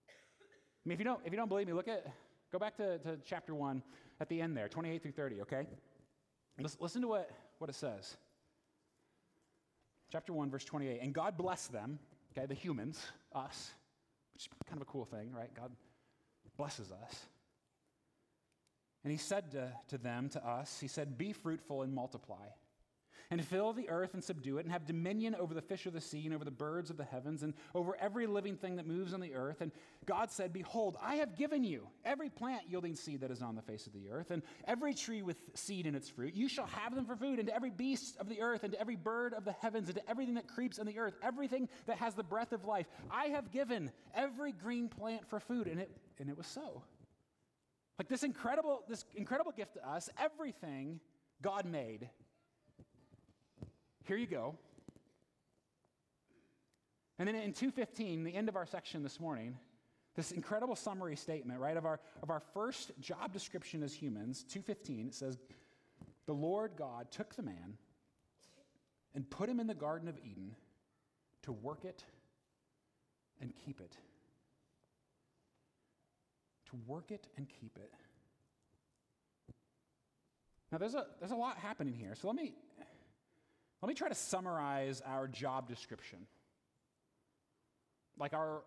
I 0.09 0.89
mean, 0.89 0.93
if 0.93 0.99
you 0.99 1.05
don't, 1.05 1.19
if 1.25 1.31
you 1.31 1.37
don't 1.37 1.49
believe 1.49 1.67
me, 1.67 1.73
look 1.73 1.87
at, 1.87 2.07
go 2.51 2.57
back 2.57 2.77
to, 2.77 2.97
to 2.99 3.17
chapter 3.23 3.53
1 3.53 3.83
at 4.19 4.29
the 4.29 4.41
end 4.41 4.57
there, 4.57 4.67
28 4.67 5.03
through 5.03 5.11
30, 5.11 5.41
okay? 5.41 5.67
Listen, 6.59 6.79
listen 6.81 7.01
to 7.03 7.07
what, 7.07 7.29
what 7.59 7.69
it 7.69 7.75
says. 7.75 8.17
Chapter 10.11 10.33
1, 10.33 10.49
verse 10.49 10.65
28. 10.65 11.01
And 11.01 11.13
God 11.13 11.37
blessed 11.37 11.71
them, 11.71 11.99
okay, 12.31 12.45
the 12.45 12.53
humans, 12.53 13.01
us, 13.33 13.71
which 14.33 14.43
is 14.43 14.49
kind 14.67 14.81
of 14.81 14.87
a 14.87 14.91
cool 14.91 15.05
thing, 15.05 15.31
right? 15.33 15.53
God 15.53 15.71
blesses 16.57 16.91
us. 16.91 17.25
And 19.03 19.11
he 19.11 19.17
said 19.17 19.51
to, 19.51 19.71
to 19.89 19.97
them, 19.97 20.29
to 20.29 20.45
us, 20.45 20.79
he 20.79 20.87
said, 20.87 21.17
Be 21.17 21.31
fruitful 21.33 21.83
and 21.83 21.93
multiply 21.93 22.45
and 23.29 23.43
fill 23.43 23.73
the 23.73 23.89
earth 23.89 24.13
and 24.13 24.23
subdue 24.23 24.57
it, 24.57 24.65
and 24.65 24.71
have 24.71 24.85
dominion 24.85 25.35
over 25.35 25.53
the 25.53 25.61
fish 25.61 25.85
of 25.85 25.93
the 25.93 26.01
sea, 26.01 26.25
and 26.25 26.33
over 26.33 26.45
the 26.45 26.51
birds 26.51 26.89
of 26.89 26.97
the 26.97 27.03
heavens, 27.03 27.43
and 27.43 27.53
over 27.75 27.97
every 27.99 28.27
living 28.27 28.55
thing 28.55 28.77
that 28.77 28.87
moves 28.87 29.13
on 29.13 29.19
the 29.19 29.35
earth. 29.35 29.61
And 29.61 29.71
God 30.05 30.31
said, 30.31 30.53
Behold, 30.53 30.97
I 31.01 31.15
have 31.15 31.35
given 31.35 31.63
you 31.63 31.87
every 32.05 32.29
plant 32.29 32.63
yielding 32.69 32.95
seed 32.95 33.21
that 33.21 33.31
is 33.31 33.41
on 33.41 33.55
the 33.55 33.61
face 33.61 33.87
of 33.87 33.93
the 33.93 34.09
earth, 34.09 34.31
and 34.31 34.41
every 34.65 34.93
tree 34.93 35.21
with 35.21 35.37
seed 35.53 35.85
in 35.85 35.95
its 35.95 36.09
fruit. 36.09 36.35
You 36.35 36.47
shall 36.47 36.67
have 36.67 36.95
them 36.95 37.05
for 37.05 37.15
food, 37.15 37.39
and 37.39 37.47
to 37.47 37.55
every 37.55 37.71
beast 37.71 38.17
of 38.17 38.29
the 38.29 38.41
earth, 38.41 38.63
and 38.63 38.73
to 38.73 38.79
every 38.79 38.95
bird 38.95 39.33
of 39.33 39.45
the 39.45 39.53
heavens, 39.53 39.89
and 39.89 39.97
to 39.97 40.09
everything 40.09 40.35
that 40.35 40.47
creeps 40.47 40.79
on 40.79 40.85
the 40.85 40.97
earth, 40.97 41.15
everything 41.21 41.69
that 41.85 41.97
has 41.97 42.13
the 42.13 42.23
breath 42.23 42.51
of 42.51 42.65
life. 42.65 42.87
I 43.11 43.25
have 43.25 43.51
given 43.51 43.91
every 44.15 44.51
green 44.51 44.89
plant 44.89 45.27
for 45.29 45.39
food. 45.39 45.67
And 45.67 45.79
it, 45.79 45.91
and 46.19 46.29
it 46.29 46.37
was 46.37 46.47
so. 46.47 46.83
Like 47.97 48.07
this 48.07 48.23
incredible, 48.23 48.83
this 48.87 49.05
incredible 49.15 49.51
gift 49.51 49.73
to 49.73 49.87
us, 49.87 50.09
everything 50.19 50.99
God 51.41 51.65
made 51.65 52.09
here 54.07 54.17
you 54.17 54.27
go. 54.27 54.55
And 57.19 57.27
then 57.27 57.35
in 57.35 57.53
215, 57.53 58.23
the 58.23 58.33
end 58.33 58.47
of 58.47 58.55
our 58.55 58.65
section 58.65 59.03
this 59.03 59.19
morning, 59.19 59.57
this 60.15 60.31
incredible 60.31 60.75
summary 60.75 61.15
statement, 61.15 61.59
right, 61.59 61.75
of 61.75 61.85
our, 61.85 61.99
of 62.23 62.29
our 62.29 62.41
first 62.53 62.91
job 62.99 63.33
description 63.33 63.83
as 63.83 63.93
humans, 63.93 64.43
215, 64.43 65.07
it 65.07 65.15
says, 65.15 65.37
The 66.25 66.33
Lord 66.33 66.71
God 66.77 67.11
took 67.11 67.35
the 67.35 67.43
man 67.43 67.77
and 69.13 69.29
put 69.29 69.49
him 69.49 69.59
in 69.59 69.67
the 69.67 69.73
Garden 69.75 70.07
of 70.07 70.17
Eden 70.23 70.55
to 71.43 71.51
work 71.51 71.85
it 71.85 72.03
and 73.41 73.53
keep 73.65 73.81
it. 73.81 73.95
To 76.69 76.77
work 76.85 77.11
it 77.11 77.27
and 77.35 77.47
keep 77.49 77.77
it. 77.77 77.93
Now, 80.71 80.77
there's 80.77 80.95
a, 80.95 81.05
there's 81.19 81.31
a 81.31 81.35
lot 81.35 81.57
happening 81.57 81.93
here. 81.93 82.13
So 82.13 82.27
let 82.27 82.35
me, 82.35 82.53
let 83.81 83.89
me 83.89 83.93
try 83.93 84.09
to 84.09 84.15
summarize 84.15 85.01
our 85.05 85.27
job 85.27 85.67
description. 85.67 86.19
Like 88.19 88.33
our, 88.33 88.63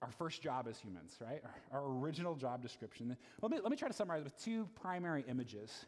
our 0.00 0.10
first 0.12 0.42
job 0.42 0.66
as 0.68 0.78
humans, 0.78 1.16
right? 1.20 1.42
Our, 1.72 1.80
our 1.80 1.98
original 1.98 2.34
job 2.34 2.62
description. 2.62 3.16
Let 3.42 3.50
me, 3.50 3.58
let 3.62 3.70
me 3.70 3.76
try 3.76 3.88
to 3.88 3.94
summarize 3.94 4.24
with 4.24 4.42
two 4.42 4.68
primary 4.80 5.24
images. 5.28 5.86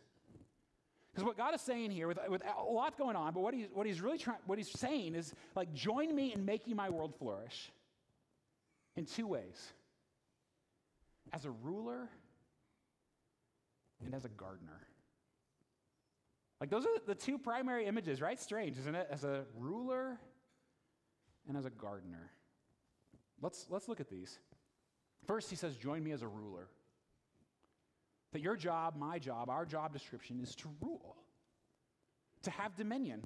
Because 1.12 1.26
what 1.26 1.36
God 1.36 1.54
is 1.54 1.60
saying 1.60 1.90
here, 1.90 2.06
with, 2.06 2.18
with 2.28 2.42
a 2.44 2.62
lot 2.62 2.98
going 2.98 3.16
on, 3.16 3.32
but 3.32 3.40
what, 3.40 3.54
he, 3.54 3.66
what 3.72 3.86
he's 3.86 4.00
really 4.00 4.18
trying, 4.18 4.38
what 4.46 4.58
he's 4.58 4.70
saying 4.70 5.14
is 5.14 5.34
like, 5.56 5.72
join 5.72 6.14
me 6.14 6.32
in 6.32 6.44
making 6.44 6.76
my 6.76 6.90
world 6.90 7.14
flourish 7.18 7.72
in 8.96 9.04
two 9.06 9.26
ways 9.26 9.72
as 11.32 11.44
a 11.44 11.50
ruler 11.50 12.08
and 14.04 14.14
as 14.14 14.24
a 14.24 14.28
gardener. 14.28 14.80
Like, 16.60 16.70
those 16.70 16.84
are 16.84 16.90
the 17.06 17.14
two 17.14 17.38
primary 17.38 17.86
images, 17.86 18.20
right? 18.20 18.38
Strange, 18.38 18.78
isn't 18.78 18.94
it? 18.94 19.08
As 19.10 19.24
a 19.24 19.44
ruler 19.56 20.18
and 21.46 21.56
as 21.56 21.64
a 21.64 21.70
gardener. 21.70 22.30
Let's, 23.40 23.66
let's 23.70 23.88
look 23.88 24.00
at 24.00 24.10
these. 24.10 24.38
First, 25.26 25.50
he 25.50 25.56
says, 25.56 25.76
Join 25.76 26.02
me 26.02 26.12
as 26.12 26.22
a 26.22 26.28
ruler. 26.28 26.68
That 28.32 28.42
your 28.42 28.56
job, 28.56 28.96
my 28.96 29.18
job, 29.18 29.48
our 29.48 29.64
job 29.64 29.92
description 29.92 30.40
is 30.40 30.54
to 30.56 30.68
rule, 30.80 31.16
to 32.42 32.50
have 32.50 32.76
dominion. 32.76 33.24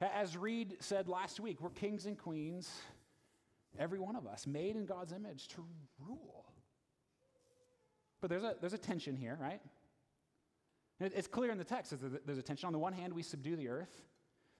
As 0.00 0.36
Reed 0.36 0.76
said 0.80 1.08
last 1.08 1.38
week, 1.38 1.60
we're 1.60 1.70
kings 1.70 2.06
and 2.06 2.18
queens, 2.18 2.70
every 3.78 4.00
one 4.00 4.16
of 4.16 4.26
us, 4.26 4.46
made 4.46 4.74
in 4.74 4.84
God's 4.84 5.12
image 5.12 5.46
to 5.48 5.64
rule. 6.00 6.46
But 8.20 8.30
there's 8.30 8.42
a, 8.42 8.56
there's 8.60 8.72
a 8.72 8.78
tension 8.78 9.16
here, 9.16 9.38
right? 9.40 9.60
It's 11.00 11.26
clear 11.26 11.50
in 11.50 11.58
the 11.58 11.64
text 11.64 11.90
that 11.90 12.26
there's 12.26 12.38
a 12.38 12.42
tension. 12.42 12.66
On 12.66 12.72
the 12.72 12.78
one 12.78 12.92
hand, 12.92 13.12
we 13.12 13.22
subdue 13.22 13.56
the 13.56 13.68
earth. 13.68 14.00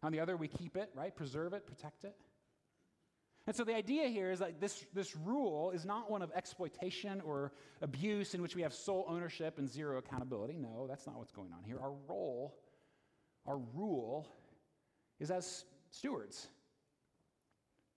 On 0.03 0.13
the 0.13 0.21
other, 0.21 0.37
we 0.37 0.49
keep 0.49 0.77
it, 0.77 0.91
right? 0.95 1.15
Preserve 1.15 1.53
it, 1.53 1.67
protect 1.67 2.05
it. 2.05 2.17
And 3.47 3.55
so 3.55 3.63
the 3.63 3.75
idea 3.75 4.09
here 4.09 4.31
is 4.31 4.39
that 4.39 4.61
this, 4.61 4.87
this 4.95 5.15
rule 5.15 5.71
is 5.71 5.85
not 5.85 6.11
one 6.11 6.23
of 6.23 6.33
exploitation 6.35 7.21
or 7.21 7.53
abuse 7.83 8.35
in 8.35 8.41
which 8.41 8.57
we 8.57 8.63
have 8.63 8.73
sole 8.73 9.05
ownership 9.07 9.59
and 9.59 9.69
zero 9.69 9.99
accountability. 9.99 10.57
No, 10.57 10.87
that's 10.89 11.07
not 11.07 11.19
what's 11.19 11.31
going 11.31 11.53
on 11.53 11.63
here. 11.63 11.79
Our 11.81 11.93
role, 12.09 12.57
our 13.47 13.59
rule, 13.75 14.29
is 15.21 15.31
as 15.31 15.65
stewards. 15.91 16.49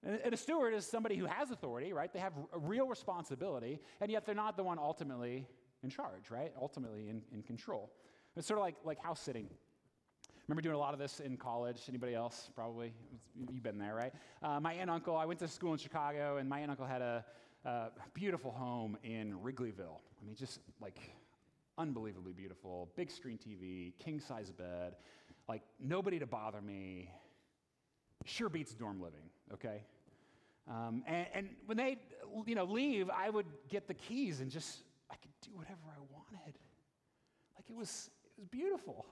And 0.04 0.34
a 0.34 0.38
steward 0.38 0.74
is 0.74 0.86
somebody 0.86 1.16
who 1.16 1.26
has 1.26 1.50
authority, 1.50 1.92
right? 1.92 2.12
They 2.12 2.20
have 2.20 2.34
a 2.54 2.60
real 2.60 2.88
responsibility, 2.88 3.80
and 4.00 4.12
yet 4.12 4.26
they're 4.26 4.36
not 4.36 4.56
the 4.56 4.64
one 4.64 4.78
ultimately 4.78 5.48
in 5.82 5.90
charge, 5.90 6.30
right? 6.30 6.52
Ultimately 6.62 7.10
in, 7.10 7.22
in 7.34 7.42
control. 7.42 7.92
It's 8.38 8.48
sort 8.48 8.60
of 8.60 8.64
like, 8.66 8.76
like 8.86 9.02
house 9.02 9.20
sitting. 9.20 9.50
Remember 10.48 10.62
doing 10.62 10.76
a 10.76 10.80
lot 10.80 10.94
of 10.94 11.00
this 11.00 11.20
in 11.20 11.38
college? 11.38 11.82
Anybody 11.90 12.14
else? 12.14 12.50
Probably. 12.56 12.94
You've 13.52 13.64
been 13.64 13.80
there, 13.80 13.96
right? 13.96 14.14
Uh, 14.42 14.60
my 14.60 14.74
aunt 14.74 14.84
and 14.84 14.92
uncle, 14.92 15.18
I 15.18 15.26
went 15.26 15.40
to 15.40 15.48
school 15.48 15.74
in 15.74 15.80
Chicago, 15.80 16.38
and 16.38 16.48
my 16.48 16.58
aunt 16.58 16.64
and 16.64 16.72
uncle 16.72 16.86
had 16.86 17.02
a, 17.02 17.26
a 17.66 17.90
beautiful 18.14 18.52
home 18.52 18.98
in 19.04 19.34
Wrigleyville. 19.44 20.00
I 20.22 20.26
mean, 20.26 20.36
just 20.36 20.60
like 20.80 21.00
unbelievably 21.78 22.34
beautiful. 22.34 22.90
Big 22.96 23.12
screen 23.12 23.38
TV, 23.38 23.94
king 24.00 24.20
size 24.20 24.52
bed, 24.52 24.96
like 25.50 25.64
nobody 25.80 26.20
to 26.20 26.28
bother 26.28 26.62
me. 26.62 27.10
Sure 28.26 28.50
beats 28.50 28.74
dorm 28.74 29.02
living, 29.02 29.30
okay? 29.54 29.84
Um, 30.70 31.04
and, 31.08 31.28
and 31.34 31.50
when 31.66 31.78
they, 31.78 31.98
you 32.46 32.56
know, 32.56 32.66
leave, 32.66 33.10
I 33.10 33.30
would 33.30 33.48
get 33.70 33.88
the 33.88 33.94
keys 33.94 34.42
and 34.42 34.52
just 34.52 34.84
I 35.10 35.16
could 35.16 35.32
do 35.42 35.52
whatever 35.56 35.80
I 35.88 36.00
wanted. 36.12 36.56
Like 37.56 37.70
it 37.70 37.76
was, 37.76 38.10
was 38.38 38.48
beautiful. 38.48 39.06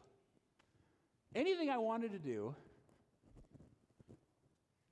Anything 1.33 1.69
I 1.69 1.77
wanted 1.77 2.11
to 2.11 2.19
do. 2.19 2.55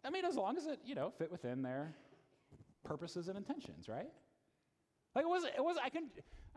I 0.04 0.10
mean, 0.10 0.26
as 0.26 0.36
long 0.36 0.58
as 0.58 0.65
it, 0.65 0.80
you 0.84 0.96
know, 0.96 1.12
fit 1.17 1.32
within 1.32 1.62
their 1.62 1.93
purposes 2.84 3.30
and 3.30 3.38
intentions, 3.38 3.88
right? 3.88 4.10
Like 5.15 5.24
it 5.24 5.30
was, 5.30 5.43
it 5.46 5.63
was. 5.63 5.78
I 5.82 5.89
couldn't. 5.89 6.12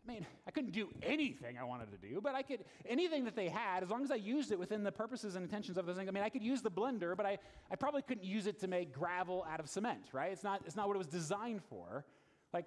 I 0.08 0.12
mean, 0.12 0.26
I 0.46 0.50
couldn't 0.50 0.70
do 0.70 0.88
anything 1.02 1.58
I 1.58 1.64
wanted 1.64 1.90
to 1.90 1.98
do, 1.98 2.20
but 2.20 2.34
I 2.34 2.42
could 2.42 2.64
anything 2.88 3.24
that 3.24 3.36
they 3.36 3.48
had, 3.48 3.82
as 3.82 3.90
long 3.90 4.04
as 4.04 4.10
I 4.10 4.16
used 4.16 4.52
it 4.52 4.58
within 4.58 4.82
the 4.84 4.92
purposes 4.92 5.34
and 5.34 5.44
intentions 5.44 5.76
of 5.76 5.86
those 5.86 5.96
things. 5.96 6.08
I 6.08 6.12
mean, 6.12 6.22
I 6.22 6.28
could 6.28 6.42
use 6.42 6.62
the 6.62 6.70
blender, 6.70 7.16
but 7.16 7.26
I, 7.26 7.38
I 7.70 7.76
probably 7.76 8.02
couldn't 8.02 8.24
use 8.24 8.46
it 8.46 8.60
to 8.60 8.68
make 8.68 8.92
gravel 8.92 9.44
out 9.50 9.60
of 9.60 9.68
cement, 9.68 10.06
right? 10.12 10.32
It's 10.32 10.44
not, 10.44 10.62
it's 10.64 10.76
not 10.76 10.86
what 10.86 10.94
it 10.94 10.98
was 10.98 11.08
designed 11.08 11.62
for. 11.64 12.04
Like, 12.52 12.66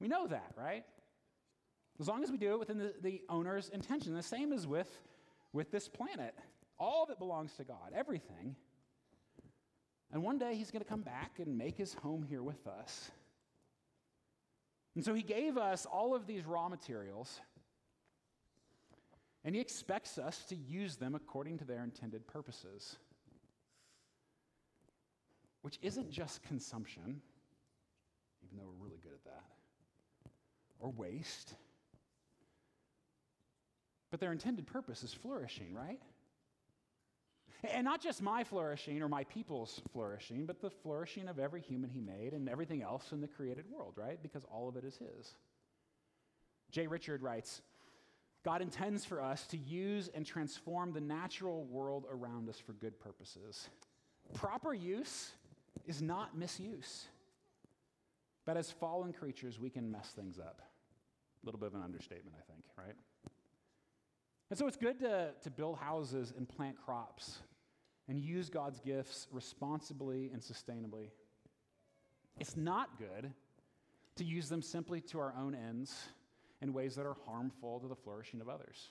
we 0.00 0.08
know 0.08 0.26
that, 0.28 0.52
right? 0.56 0.84
As 1.98 2.08
long 2.08 2.22
as 2.22 2.30
we 2.30 2.36
do 2.36 2.52
it 2.52 2.58
within 2.58 2.78
the, 2.78 2.94
the 3.02 3.22
owner's 3.28 3.68
intention. 3.70 4.14
The 4.14 4.22
same 4.22 4.52
is 4.52 4.66
with, 4.66 4.90
with 5.52 5.70
this 5.70 5.88
planet. 5.88 6.34
All 6.78 7.04
of 7.04 7.10
it 7.10 7.18
belongs 7.18 7.54
to 7.54 7.64
God, 7.64 7.92
everything. 7.94 8.54
And 10.12 10.22
one 10.22 10.38
day 10.38 10.54
he's 10.54 10.70
going 10.70 10.82
to 10.82 10.88
come 10.88 11.02
back 11.02 11.38
and 11.38 11.56
make 11.56 11.76
his 11.76 11.94
home 11.94 12.22
here 12.22 12.42
with 12.42 12.66
us. 12.66 13.10
And 14.94 15.04
so 15.04 15.14
he 15.14 15.22
gave 15.22 15.58
us 15.58 15.84
all 15.86 16.14
of 16.14 16.26
these 16.26 16.44
raw 16.46 16.68
materials, 16.68 17.40
and 19.44 19.54
he 19.54 19.60
expects 19.60 20.16
us 20.16 20.44
to 20.46 20.56
use 20.56 20.96
them 20.96 21.14
according 21.14 21.58
to 21.58 21.64
their 21.64 21.84
intended 21.84 22.26
purposes, 22.26 22.96
which 25.60 25.78
isn't 25.82 26.10
just 26.10 26.42
consumption, 26.42 27.20
even 28.42 28.56
though 28.56 28.64
we're 28.64 28.86
really 28.86 29.00
good 29.02 29.12
at 29.12 29.24
that, 29.24 29.44
or 30.78 30.90
waste. 30.90 31.54
But 34.10 34.20
their 34.20 34.32
intended 34.32 34.66
purpose 34.66 35.02
is 35.02 35.12
flourishing, 35.12 35.74
right? 35.74 36.00
And 37.72 37.84
not 37.84 38.00
just 38.00 38.22
my 38.22 38.44
flourishing 38.44 39.02
or 39.02 39.08
my 39.08 39.24
people's 39.24 39.80
flourishing, 39.92 40.46
but 40.46 40.60
the 40.60 40.70
flourishing 40.70 41.28
of 41.28 41.38
every 41.38 41.60
human 41.60 41.90
he 41.90 42.00
made 42.00 42.32
and 42.32 42.48
everything 42.48 42.82
else 42.82 43.12
in 43.12 43.20
the 43.20 43.26
created 43.26 43.64
world, 43.70 43.94
right? 43.96 44.22
Because 44.22 44.44
all 44.44 44.68
of 44.68 44.76
it 44.76 44.84
is 44.84 44.96
his. 44.96 45.34
Jay 46.70 46.86
Richard 46.86 47.22
writes 47.22 47.62
God 48.44 48.62
intends 48.62 49.04
for 49.04 49.20
us 49.20 49.44
to 49.48 49.56
use 49.56 50.08
and 50.14 50.24
transform 50.24 50.92
the 50.92 51.00
natural 51.00 51.64
world 51.64 52.04
around 52.08 52.48
us 52.48 52.60
for 52.60 52.74
good 52.74 53.00
purposes. 53.00 53.68
Proper 54.34 54.72
use 54.72 55.32
is 55.84 56.00
not 56.00 56.38
misuse. 56.38 57.06
But 58.44 58.56
as 58.56 58.70
fallen 58.70 59.12
creatures, 59.12 59.58
we 59.58 59.68
can 59.68 59.90
mess 59.90 60.12
things 60.14 60.38
up. 60.38 60.62
A 61.42 61.46
little 61.46 61.58
bit 61.58 61.66
of 61.66 61.74
an 61.74 61.82
understatement, 61.82 62.36
I 62.38 62.52
think, 62.52 62.62
right? 62.78 62.94
And 64.50 64.58
so 64.58 64.66
it's 64.66 64.76
good 64.76 65.00
to, 65.00 65.30
to 65.42 65.50
build 65.50 65.78
houses 65.78 66.32
and 66.36 66.48
plant 66.48 66.76
crops 66.84 67.38
and 68.08 68.18
use 68.20 68.48
God's 68.48 68.78
gifts 68.80 69.26
responsibly 69.32 70.30
and 70.32 70.40
sustainably. 70.40 71.10
It's 72.38 72.56
not 72.56 72.98
good 72.98 73.32
to 74.16 74.24
use 74.24 74.48
them 74.48 74.62
simply 74.62 75.00
to 75.02 75.18
our 75.18 75.34
own 75.38 75.54
ends 75.54 75.94
in 76.62 76.72
ways 76.72 76.94
that 76.94 77.06
are 77.06 77.16
harmful 77.26 77.80
to 77.80 77.88
the 77.88 77.96
flourishing 77.96 78.40
of 78.40 78.48
others, 78.48 78.88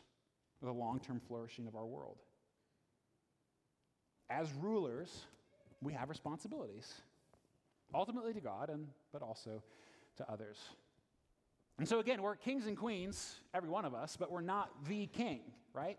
or 0.61 0.67
the 0.67 0.77
long 0.77 0.99
term 0.99 1.19
flourishing 1.19 1.67
of 1.67 1.75
our 1.75 1.85
world. 1.85 2.17
As 4.29 4.51
rulers, 4.53 5.25
we 5.81 5.93
have 5.93 6.09
responsibilities, 6.09 6.93
ultimately 7.93 8.33
to 8.33 8.41
God, 8.41 8.69
and, 8.69 8.87
but 9.11 9.21
also 9.21 9.63
to 10.17 10.31
others. 10.31 10.57
And 11.77 11.87
so, 11.87 11.99
again, 11.99 12.21
we're 12.21 12.35
kings 12.35 12.67
and 12.67 12.77
queens, 12.77 13.35
every 13.53 13.69
one 13.69 13.83
of 13.83 13.93
us, 13.93 14.15
but 14.17 14.31
we're 14.31 14.41
not 14.41 14.71
the 14.87 15.07
king, 15.07 15.41
right? 15.73 15.97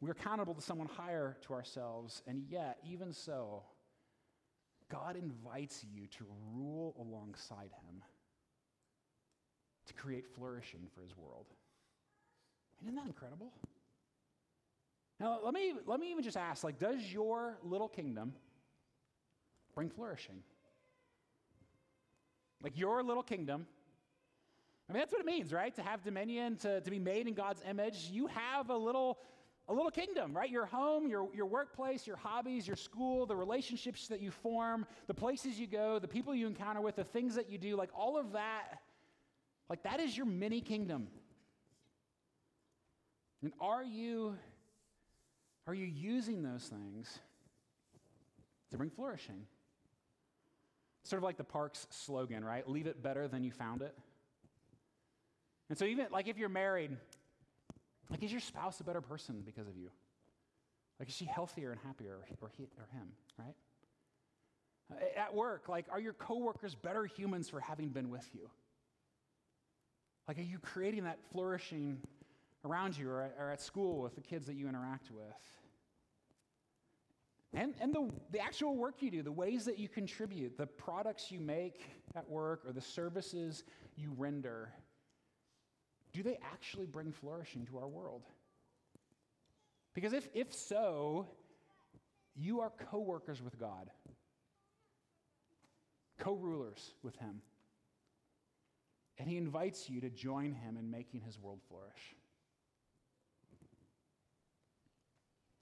We're 0.00 0.12
accountable 0.12 0.54
to 0.54 0.60
someone 0.60 0.88
higher 0.88 1.36
to 1.46 1.54
ourselves, 1.54 2.22
and 2.26 2.44
yet, 2.48 2.78
even 2.86 3.12
so, 3.12 3.62
God 4.90 5.16
invites 5.16 5.84
you 5.90 6.06
to 6.18 6.26
rule 6.54 6.94
alongside 6.98 7.70
him, 7.86 8.02
to 9.86 9.94
create 9.94 10.26
flourishing 10.34 10.88
for 10.94 11.00
his 11.02 11.16
world. 11.16 11.46
Isn't 12.82 12.96
that 12.96 13.06
incredible? 13.06 13.52
Now, 15.18 15.38
let 15.42 15.54
me, 15.54 15.74
let 15.86 16.00
me 16.00 16.10
even 16.10 16.22
just 16.22 16.36
ask 16.36 16.64
like, 16.64 16.78
does 16.78 17.00
your 17.12 17.58
little 17.62 17.88
kingdom 17.88 18.34
bring 19.74 19.90
flourishing? 19.90 20.42
Like, 22.62 22.78
your 22.78 23.02
little 23.02 23.22
kingdom 23.22 23.66
I 24.90 24.92
mean, 24.92 25.02
that's 25.02 25.12
what 25.12 25.20
it 25.20 25.26
means, 25.26 25.52
right? 25.52 25.72
To 25.76 25.82
have 25.82 26.02
dominion, 26.02 26.56
to, 26.56 26.80
to 26.80 26.90
be 26.90 26.98
made 26.98 27.28
in 27.28 27.34
God's 27.34 27.62
image. 27.68 28.08
You 28.10 28.26
have 28.26 28.70
a 28.70 28.76
little, 28.76 29.20
a 29.68 29.72
little 29.72 29.92
kingdom, 29.92 30.36
right? 30.36 30.50
Your 30.50 30.66
home, 30.66 31.06
your, 31.06 31.28
your 31.32 31.46
workplace, 31.46 32.08
your 32.08 32.16
hobbies, 32.16 32.66
your 32.66 32.74
school, 32.74 33.24
the 33.24 33.36
relationships 33.36 34.08
that 34.08 34.20
you 34.20 34.32
form, 34.32 34.84
the 35.06 35.14
places 35.14 35.60
you 35.60 35.68
go, 35.68 36.00
the 36.00 36.08
people 36.08 36.34
you 36.34 36.48
encounter 36.48 36.80
with, 36.80 36.96
the 36.96 37.04
things 37.04 37.36
that 37.36 37.48
you 37.48 37.56
do, 37.56 37.76
like 37.76 37.90
all 37.94 38.18
of 38.18 38.32
that, 38.32 38.80
like 39.68 39.84
that 39.84 40.00
is 40.00 40.16
your 40.16 40.26
mini 40.26 40.60
kingdom. 40.60 41.06
And 43.44 43.52
are 43.60 43.84
you, 43.84 44.34
are 45.68 45.74
you 45.74 45.86
using 45.86 46.42
those 46.42 46.64
things 46.64 47.20
to 48.72 48.76
bring 48.76 48.90
flourishing? 48.90 49.46
Sort 51.04 51.18
of 51.18 51.22
like 51.22 51.36
the 51.36 51.44
park's 51.44 51.86
slogan, 51.90 52.44
right? 52.44 52.68
Leave 52.68 52.88
it 52.88 53.00
better 53.00 53.28
than 53.28 53.44
you 53.44 53.52
found 53.52 53.82
it. 53.82 53.96
And 55.70 55.78
so, 55.78 55.86
even 55.86 56.06
like 56.12 56.28
if 56.28 56.36
you're 56.36 56.50
married, 56.50 56.90
like 58.10 58.22
is 58.22 58.30
your 58.30 58.40
spouse 58.40 58.80
a 58.80 58.84
better 58.84 59.00
person 59.00 59.42
because 59.46 59.66
of 59.66 59.76
you? 59.76 59.88
Like, 61.00 61.08
is 61.08 61.14
she 61.14 61.24
healthier 61.24 61.70
and 61.70 61.80
happier, 61.80 62.18
or, 62.42 62.50
he, 62.54 62.64
or 62.76 62.86
him, 62.92 63.08
right? 63.38 63.54
At 65.16 65.34
work, 65.34 65.66
like, 65.66 65.86
are 65.90 65.98
your 65.98 66.12
coworkers 66.12 66.74
better 66.74 67.06
humans 67.06 67.48
for 67.48 67.58
having 67.58 67.88
been 67.88 68.10
with 68.10 68.28
you? 68.34 68.50
Like, 70.28 70.38
are 70.38 70.42
you 70.42 70.58
creating 70.58 71.04
that 71.04 71.18
flourishing 71.32 71.98
around 72.66 72.98
you 72.98 73.08
or, 73.08 73.30
or 73.38 73.50
at 73.50 73.62
school 73.62 74.02
with 74.02 74.14
the 74.14 74.20
kids 74.20 74.46
that 74.46 74.56
you 74.56 74.68
interact 74.68 75.10
with? 75.10 75.24
And, 77.54 77.74
and 77.80 77.94
the, 77.94 78.10
the 78.30 78.38
actual 78.38 78.76
work 78.76 78.96
you 79.00 79.10
do, 79.10 79.22
the 79.22 79.32
ways 79.32 79.64
that 79.64 79.78
you 79.78 79.88
contribute, 79.88 80.58
the 80.58 80.66
products 80.66 81.32
you 81.32 81.40
make 81.40 81.80
at 82.14 82.28
work 82.28 82.62
or 82.66 82.72
the 82.72 82.80
services 82.80 83.64
you 83.96 84.12
render, 84.18 84.70
do 86.12 86.22
they 86.22 86.38
actually 86.52 86.86
bring 86.86 87.12
flourishing 87.12 87.66
to 87.66 87.78
our 87.78 87.88
world? 87.88 88.22
Because 89.94 90.12
if, 90.12 90.28
if 90.34 90.52
so, 90.54 91.26
you 92.36 92.60
are 92.60 92.72
co 92.90 93.00
workers 93.00 93.42
with 93.42 93.58
God, 93.58 93.90
co 96.18 96.34
rulers 96.34 96.92
with 97.02 97.16
Him. 97.16 97.42
And 99.18 99.28
He 99.28 99.36
invites 99.36 99.90
you 99.90 100.00
to 100.00 100.10
join 100.10 100.52
Him 100.52 100.76
in 100.78 100.90
making 100.90 101.20
His 101.20 101.38
world 101.38 101.60
flourish. 101.68 102.16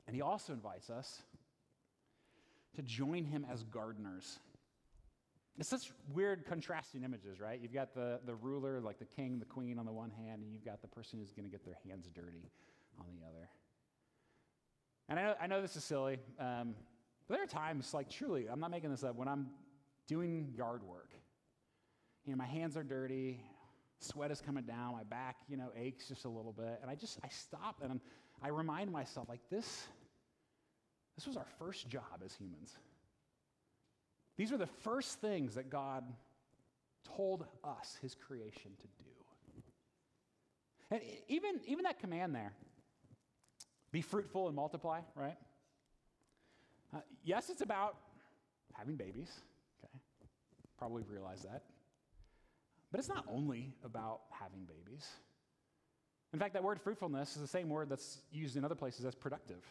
And 0.06 0.14
He 0.14 0.22
also 0.22 0.52
invites 0.52 0.90
us 0.90 1.22
to 2.76 2.82
join 2.82 3.24
Him 3.24 3.44
as 3.50 3.64
gardeners. 3.64 4.38
It's 5.58 5.68
such 5.68 5.92
weird 6.14 6.46
contrasting 6.46 7.02
images, 7.02 7.40
right? 7.40 7.58
You've 7.60 7.74
got 7.74 7.92
the, 7.92 8.20
the 8.24 8.34
ruler, 8.34 8.80
like 8.80 9.00
the 9.00 9.04
king, 9.04 9.40
the 9.40 9.44
queen 9.44 9.78
on 9.78 9.86
the 9.86 9.92
one 9.92 10.10
hand, 10.10 10.42
and 10.42 10.52
you've 10.52 10.64
got 10.64 10.80
the 10.82 10.88
person 10.88 11.18
who's 11.18 11.32
going 11.32 11.46
to 11.46 11.50
get 11.50 11.64
their 11.64 11.76
hands 11.84 12.08
dirty 12.14 12.48
on 12.98 13.06
the 13.18 13.26
other. 13.26 13.48
And 15.08 15.18
I 15.18 15.22
know, 15.24 15.34
I 15.40 15.46
know 15.48 15.60
this 15.60 15.74
is 15.74 15.82
silly, 15.82 16.18
um, 16.38 16.74
but 17.26 17.34
there 17.34 17.42
are 17.42 17.46
times, 17.46 17.92
like 17.92 18.08
truly, 18.08 18.46
I'm 18.48 18.60
not 18.60 18.70
making 18.70 18.90
this 18.90 19.02
up, 19.02 19.16
when 19.16 19.26
I'm 19.26 19.48
doing 20.06 20.52
yard 20.56 20.84
work. 20.84 21.10
You 22.24 22.32
know, 22.32 22.38
my 22.38 22.46
hands 22.46 22.76
are 22.76 22.84
dirty, 22.84 23.40
sweat 23.98 24.30
is 24.30 24.40
coming 24.40 24.64
down, 24.64 24.92
my 24.92 25.02
back, 25.02 25.38
you 25.48 25.56
know, 25.56 25.70
aches 25.76 26.06
just 26.06 26.24
a 26.24 26.28
little 26.28 26.52
bit, 26.52 26.78
and 26.82 26.90
I 26.90 26.94
just, 26.94 27.18
I 27.24 27.28
stop 27.30 27.80
and 27.82 27.90
I'm, 27.90 28.00
I 28.40 28.48
remind 28.48 28.92
myself, 28.92 29.28
like, 29.28 29.40
this, 29.50 29.88
this 31.16 31.26
was 31.26 31.36
our 31.36 31.46
first 31.58 31.88
job 31.88 32.22
as 32.24 32.32
humans. 32.34 32.76
These 34.38 34.52
are 34.52 34.56
the 34.56 34.66
first 34.66 35.20
things 35.20 35.56
that 35.56 35.68
God 35.68 36.04
told 37.16 37.44
us, 37.62 37.98
his 38.00 38.14
creation, 38.14 38.70
to 38.80 38.86
do. 39.04 39.10
And 40.90 41.02
even, 41.28 41.60
even 41.66 41.82
that 41.82 41.98
command 42.00 42.34
there, 42.34 42.52
Be 43.90 44.02
fruitful 44.02 44.46
and 44.48 44.56
multiply, 44.56 45.00
right? 45.14 45.36
Uh, 46.94 47.00
yes, 47.24 47.48
it's 47.50 47.62
about 47.62 47.96
having 48.74 48.96
babies, 48.96 49.30
okay? 49.82 49.98
Probably 50.78 51.04
realize 51.10 51.42
that. 51.42 51.62
But 52.90 53.00
it's 53.00 53.08
not 53.08 53.24
only 53.30 53.72
about 53.84 54.20
having 54.30 54.66
babies. 54.66 55.06
In 56.32 56.38
fact, 56.38 56.54
that 56.54 56.62
word 56.62 56.80
fruitfulness 56.80 57.36
is 57.36 57.42
the 57.42 57.48
same 57.48 57.68
word 57.68 57.88
that's 57.88 58.18
used 58.30 58.56
in 58.56 58.64
other 58.64 58.74
places 58.74 59.04
as 59.06 59.14
productive. 59.14 59.62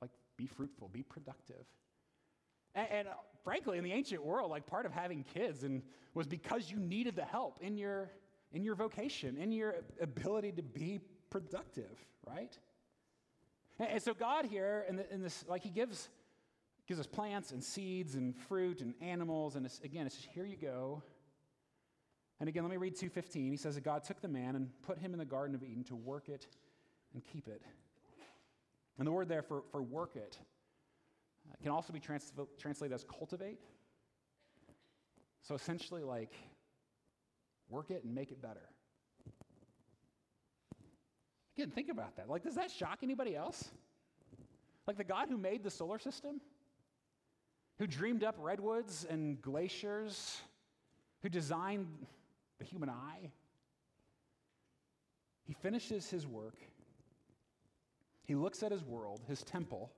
Like, 0.00 0.10
be 0.36 0.46
fruitful, 0.46 0.88
be 0.88 1.02
productive. 1.02 1.64
And, 2.74 2.88
and 2.90 3.08
uh, 3.08 3.12
frankly, 3.44 3.78
in 3.78 3.84
the 3.84 3.92
ancient 3.92 4.24
world, 4.24 4.50
like 4.50 4.66
part 4.66 4.86
of 4.86 4.92
having 4.92 5.24
kids 5.24 5.64
and 5.64 5.82
was 6.14 6.26
because 6.26 6.70
you 6.70 6.78
needed 6.78 7.16
the 7.16 7.24
help 7.24 7.58
in 7.60 7.76
your 7.76 8.10
in 8.52 8.62
your 8.62 8.74
vocation, 8.74 9.36
in 9.38 9.50
your 9.50 9.76
ability 10.00 10.52
to 10.52 10.62
be 10.62 11.00
productive, 11.30 12.04
right? 12.26 12.56
And, 13.78 13.88
and 13.92 14.02
so 14.02 14.12
God 14.12 14.44
here, 14.44 14.84
in, 14.88 14.96
the, 14.96 15.10
in, 15.12 15.22
this, 15.22 15.44
like 15.48 15.62
He 15.62 15.70
gives 15.70 16.08
gives 16.86 17.00
us 17.00 17.06
plants 17.06 17.52
and 17.52 17.62
seeds 17.62 18.16
and 18.16 18.36
fruit 18.36 18.80
and 18.80 18.92
animals, 19.00 19.56
and 19.56 19.64
it's, 19.64 19.80
again, 19.80 20.04
it's 20.04 20.16
just 20.16 20.28
here 20.28 20.44
you 20.44 20.56
go. 20.56 21.02
And 22.40 22.48
again, 22.48 22.64
let 22.64 22.70
me 22.70 22.76
read 22.76 22.96
2:15. 22.96 23.50
He 23.50 23.56
says 23.56 23.76
that 23.76 23.84
God 23.84 24.04
took 24.04 24.20
the 24.20 24.28
man 24.28 24.56
and 24.56 24.68
put 24.82 24.98
him 24.98 25.12
in 25.12 25.18
the 25.18 25.24
Garden 25.24 25.54
of 25.54 25.62
Eden 25.62 25.84
to 25.84 25.96
work 25.96 26.28
it 26.28 26.46
and 27.14 27.22
keep 27.24 27.46
it. 27.46 27.62
And 28.98 29.06
the 29.06 29.12
word 29.12 29.28
there 29.28 29.42
for, 29.42 29.62
for 29.70 29.80
work 29.80 30.16
it 30.16 30.38
uh, 31.50 31.54
can 31.62 31.70
also 31.70 31.92
be 31.92 32.00
trans- 32.00 32.32
translated 32.58 32.94
as 32.94 33.04
cultivate. 33.04 33.58
So 35.42 35.54
essentially, 35.54 36.02
like, 36.02 36.34
work 37.68 37.90
it 37.90 38.04
and 38.04 38.14
make 38.14 38.30
it 38.30 38.40
better. 38.40 38.68
Again, 41.56 41.70
think 41.70 41.90
about 41.90 42.16
that. 42.16 42.28
Like, 42.28 42.42
does 42.42 42.54
that 42.54 42.70
shock 42.70 43.00
anybody 43.02 43.36
else? 43.36 43.70
Like 44.86 44.96
the 44.96 45.04
God 45.04 45.28
who 45.28 45.36
made 45.36 45.62
the 45.62 45.70
solar 45.70 45.98
system, 45.98 46.40
who 47.78 47.86
dreamed 47.86 48.24
up 48.24 48.36
redwoods 48.38 49.06
and 49.08 49.40
glaciers, 49.40 50.40
who 51.22 51.28
designed 51.28 51.86
the 52.58 52.64
human 52.64 52.88
eye, 52.88 53.30
he 55.44 55.54
finishes 55.54 56.08
his 56.10 56.26
work. 56.26 56.56
He 58.24 58.34
looks 58.34 58.62
at 58.62 58.72
his 58.72 58.84
world, 58.84 59.20
his 59.28 59.42
temple, 59.42 59.92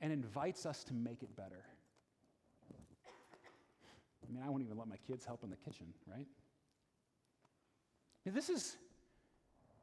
and 0.00 0.12
invites 0.12 0.66
us 0.66 0.84
to 0.84 0.94
make 0.94 1.22
it 1.22 1.34
better. 1.36 1.64
I 4.28 4.32
mean, 4.32 4.42
I 4.44 4.50
won't 4.50 4.62
even 4.62 4.76
let 4.76 4.88
my 4.88 4.98
kids 5.06 5.24
help 5.24 5.42
in 5.42 5.50
the 5.50 5.56
kitchen, 5.56 5.86
right? 6.06 6.26
This 8.26 8.50
is 8.50 8.76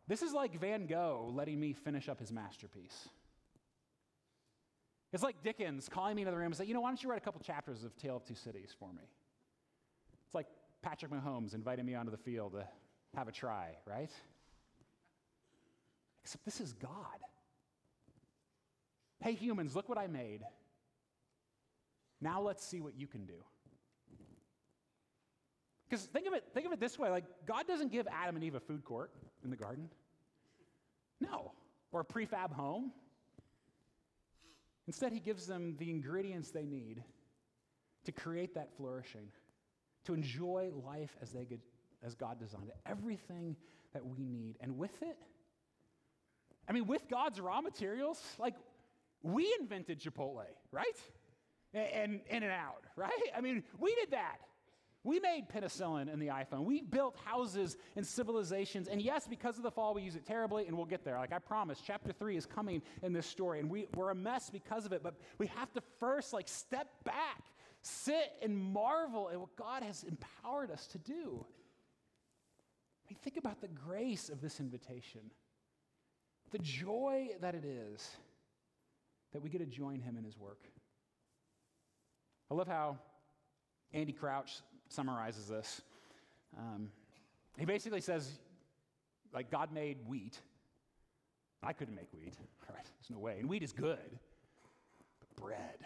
this 0.07 0.21
is 0.21 0.33
like 0.33 0.59
Van 0.59 0.85
Gogh 0.85 1.31
letting 1.33 1.59
me 1.59 1.73
finish 1.73 2.09
up 2.09 2.19
his 2.19 2.31
masterpiece. 2.31 3.09
It's 5.11 5.23
like 5.23 5.41
Dickens 5.43 5.89
calling 5.89 6.15
me 6.15 6.21
into 6.21 6.31
the 6.31 6.37
room 6.37 6.47
and 6.47 6.55
saying, 6.55 6.67
you 6.67 6.75
know, 6.75 6.81
why 6.81 6.89
don't 6.89 7.01
you 7.01 7.09
write 7.09 7.17
a 7.17 7.21
couple 7.21 7.41
chapters 7.41 7.83
of 7.83 7.95
Tale 7.97 8.17
of 8.17 8.25
Two 8.25 8.35
Cities 8.35 8.75
for 8.77 8.89
me? 8.89 9.01
It's 10.25 10.35
like 10.35 10.47
Patrick 10.81 11.11
Mahomes 11.11 11.55
inviting 11.55 11.85
me 11.85 11.95
onto 11.95 12.11
the 12.11 12.17
field 12.17 12.51
to 12.53 12.67
have 13.15 13.27
a 13.27 13.31
try, 13.31 13.69
right? 13.87 14.11
Except 16.21 16.43
this 16.45 16.59
is 16.59 16.73
God. 16.73 16.91
Hey, 19.21 19.33
humans, 19.33 19.75
look 19.75 19.89
what 19.89 19.97
I 19.97 20.07
made. 20.07 20.41
Now 22.21 22.41
let's 22.41 22.65
see 22.65 22.81
what 22.81 22.95
you 22.97 23.07
can 23.07 23.25
do. 23.25 23.43
Because 25.89 26.05
think 26.05 26.27
of 26.27 26.33
it, 26.33 26.43
think 26.53 26.65
of 26.65 26.71
it 26.71 26.79
this 26.79 26.97
way: 26.97 27.09
like 27.09 27.25
God 27.45 27.67
doesn't 27.67 27.91
give 27.91 28.07
Adam 28.11 28.35
and 28.35 28.43
Eve 28.43 28.55
a 28.55 28.59
food 28.59 28.83
court 28.83 29.11
in 29.43 29.49
the 29.49 29.55
garden. 29.55 29.89
No, 31.21 31.51
or 31.91 32.01
a 32.01 32.05
prefab 32.05 32.51
home. 32.51 32.91
Instead, 34.87 35.13
he 35.13 35.19
gives 35.19 35.47
them 35.47 35.75
the 35.79 35.89
ingredients 35.89 36.51
they 36.51 36.65
need 36.65 37.03
to 38.03 38.11
create 38.11 38.53
that 38.53 38.69
flourishing, 38.77 39.29
to 40.05 40.13
enjoy 40.13 40.69
life 40.85 41.15
as 41.21 41.31
they 41.31 41.43
get, 41.45 41.59
as 42.05 42.13
God 42.13 42.39
designed 42.39 42.67
it. 42.67 42.75
Everything 42.85 43.55
that 43.93 44.05
we 44.05 44.25
need, 44.25 44.57
and 44.61 44.77
with 44.77 45.01
it, 45.01 45.17
I 46.67 46.73
mean, 46.73 46.85
with 46.85 47.07
God's 47.09 47.39
raw 47.39 47.61
materials, 47.61 48.21
like 48.37 48.55
we 49.25 49.53
invented 49.59 49.99
Chipotle, 49.99 50.45
right? 50.71 50.97
And 51.73 52.21
In-N-Out, 52.29 52.85
right? 52.95 53.11
I 53.35 53.41
mean, 53.41 53.63
we 53.79 53.93
did 53.95 54.11
that. 54.11 54.37
We 55.03 55.19
made 55.19 55.49
penicillin 55.49 56.11
in 56.11 56.19
the 56.19 56.27
iPhone. 56.27 56.63
We 56.63 56.81
built 56.81 57.15
houses 57.25 57.77
and 57.95 58.05
civilizations. 58.05 58.87
And 58.87 59.01
yes, 59.01 59.27
because 59.27 59.57
of 59.57 59.63
the 59.63 59.71
fall, 59.71 59.93
we 59.93 60.01
use 60.01 60.15
it 60.15 60.25
terribly, 60.25 60.67
and 60.67 60.75
we'll 60.75 60.85
get 60.85 61.03
there. 61.03 61.17
Like 61.17 61.33
I 61.33 61.39
promise, 61.39 61.81
chapter 61.85 62.11
three 62.11 62.37
is 62.37 62.45
coming 62.45 62.81
in 63.03 63.13
this 63.13 63.27
story, 63.27 63.59
and 63.59 63.69
we, 63.69 63.87
we're 63.95 64.11
a 64.11 64.15
mess 64.15 64.49
because 64.49 64.85
of 64.85 64.93
it. 64.93 65.03
But 65.03 65.15
we 65.37 65.47
have 65.47 65.71
to 65.73 65.81
first, 65.99 66.33
like, 66.33 66.47
step 66.47 66.87
back, 67.03 67.43
sit 67.81 68.33
and 68.41 68.57
marvel 68.57 69.29
at 69.31 69.39
what 69.39 69.55
God 69.55 69.83
has 69.83 70.03
empowered 70.03 70.71
us 70.71 70.87
to 70.87 70.97
do. 70.97 71.45
I 73.05 73.11
mean, 73.11 73.17
think 73.21 73.37
about 73.37 73.61
the 73.61 73.67
grace 73.67 74.29
of 74.29 74.41
this 74.41 74.59
invitation, 74.59 75.21
the 76.51 76.59
joy 76.59 77.29
that 77.41 77.53
it 77.53 77.65
is 77.65 78.09
that 79.35 79.43
we 79.43 79.49
get 79.49 79.59
to 79.59 79.65
join 79.65 79.99
Him 79.99 80.15
in 80.17 80.23
His 80.23 80.37
work. 80.37 80.61
I 82.49 82.53
love 82.53 82.69
how 82.69 82.97
Andy 83.91 84.13
Crouch 84.13 84.61
summarizes 84.87 85.49
this. 85.49 85.81
Um, 86.57 86.89
he 87.57 87.65
basically 87.65 87.99
says, 87.99 88.39
like, 89.33 89.51
God 89.51 89.73
made 89.73 89.97
wheat. 90.07 90.39
I 91.61 91.73
couldn't 91.73 91.95
make 91.95 92.07
wheat, 92.13 92.33
right? 92.69 92.85
There's 92.85 93.09
no 93.09 93.19
way. 93.19 93.35
And 93.37 93.49
wheat 93.49 93.61
is 93.61 93.73
good. 93.73 93.97
But 95.19 95.43
bread, 95.43 95.85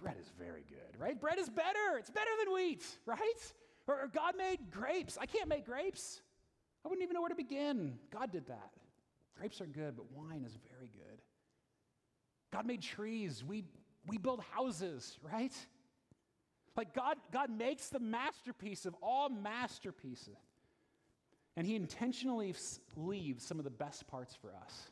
bread 0.00 0.16
is 0.18 0.30
very 0.38 0.64
good, 0.70 0.98
right? 0.98 1.20
Bread 1.20 1.38
is 1.38 1.50
better. 1.50 1.98
It's 1.98 2.10
better 2.10 2.30
than 2.42 2.54
wheat, 2.54 2.82
right? 3.04 3.52
Or, 3.86 4.04
or 4.04 4.08
God 4.08 4.38
made 4.38 4.70
grapes. 4.70 5.18
I 5.20 5.26
can't 5.26 5.50
make 5.50 5.66
grapes. 5.66 6.22
I 6.82 6.88
wouldn't 6.88 7.02
even 7.02 7.12
know 7.12 7.20
where 7.20 7.28
to 7.28 7.34
begin. 7.34 7.98
God 8.10 8.32
did 8.32 8.46
that. 8.46 8.70
Grapes 9.38 9.60
are 9.60 9.66
good, 9.66 9.96
but 9.98 10.06
wine 10.12 10.44
is 10.46 10.56
very 10.72 10.88
good. 10.94 11.20
God 12.52 12.66
made 12.66 12.82
trees. 12.82 13.44
We, 13.44 13.64
we 14.06 14.18
build 14.18 14.40
houses, 14.54 15.18
right? 15.22 15.52
Like 16.76 16.94
God, 16.94 17.16
God 17.32 17.50
makes 17.50 17.88
the 17.88 18.00
masterpiece 18.00 18.86
of 18.86 18.94
all 19.02 19.28
masterpieces. 19.28 20.36
And 21.56 21.66
he 21.66 21.74
intentionally 21.74 22.54
leaves 22.96 23.44
some 23.44 23.58
of 23.58 23.64
the 23.64 23.70
best 23.70 24.06
parts 24.06 24.34
for 24.34 24.52
us. 24.54 24.90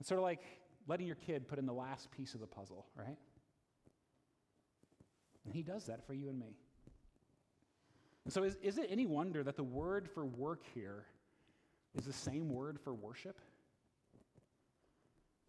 It's 0.00 0.08
sort 0.08 0.18
of 0.18 0.24
like 0.24 0.42
letting 0.86 1.06
your 1.06 1.16
kid 1.16 1.48
put 1.48 1.58
in 1.58 1.66
the 1.66 1.72
last 1.72 2.10
piece 2.10 2.34
of 2.34 2.40
the 2.40 2.46
puzzle, 2.46 2.86
right? 2.96 3.16
And 5.44 5.54
he 5.54 5.62
does 5.62 5.86
that 5.86 6.06
for 6.06 6.12
you 6.12 6.28
and 6.28 6.38
me. 6.38 6.56
And 8.24 8.32
so, 8.32 8.44
is, 8.44 8.56
is 8.62 8.78
it 8.78 8.86
any 8.90 9.06
wonder 9.06 9.42
that 9.42 9.56
the 9.56 9.64
word 9.64 10.08
for 10.08 10.24
work 10.24 10.62
here 10.74 11.04
is 11.96 12.04
the 12.04 12.12
same 12.12 12.48
word 12.50 12.78
for 12.78 12.94
worship? 12.94 13.38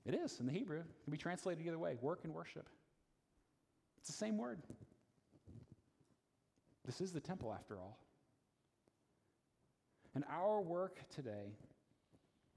It 0.06 0.16
is 0.16 0.40
in 0.40 0.46
the 0.46 0.52
Hebrew. 0.52 0.80
It 0.80 1.04
can 1.04 1.12
be 1.12 1.18
translated 1.18 1.66
either 1.66 1.80
way 1.80 1.96
work 2.02 2.22
and 2.24 2.34
worship. 2.34 2.68
It's 4.00 4.10
the 4.10 4.18
same 4.18 4.38
word. 4.38 4.60
This 6.86 7.00
is 7.00 7.14
the 7.14 7.22
temple, 7.22 7.54
after 7.54 7.80
all. 7.80 7.98
And 10.16 10.26
our 10.30 10.62
work 10.62 11.00
today, 11.16 11.56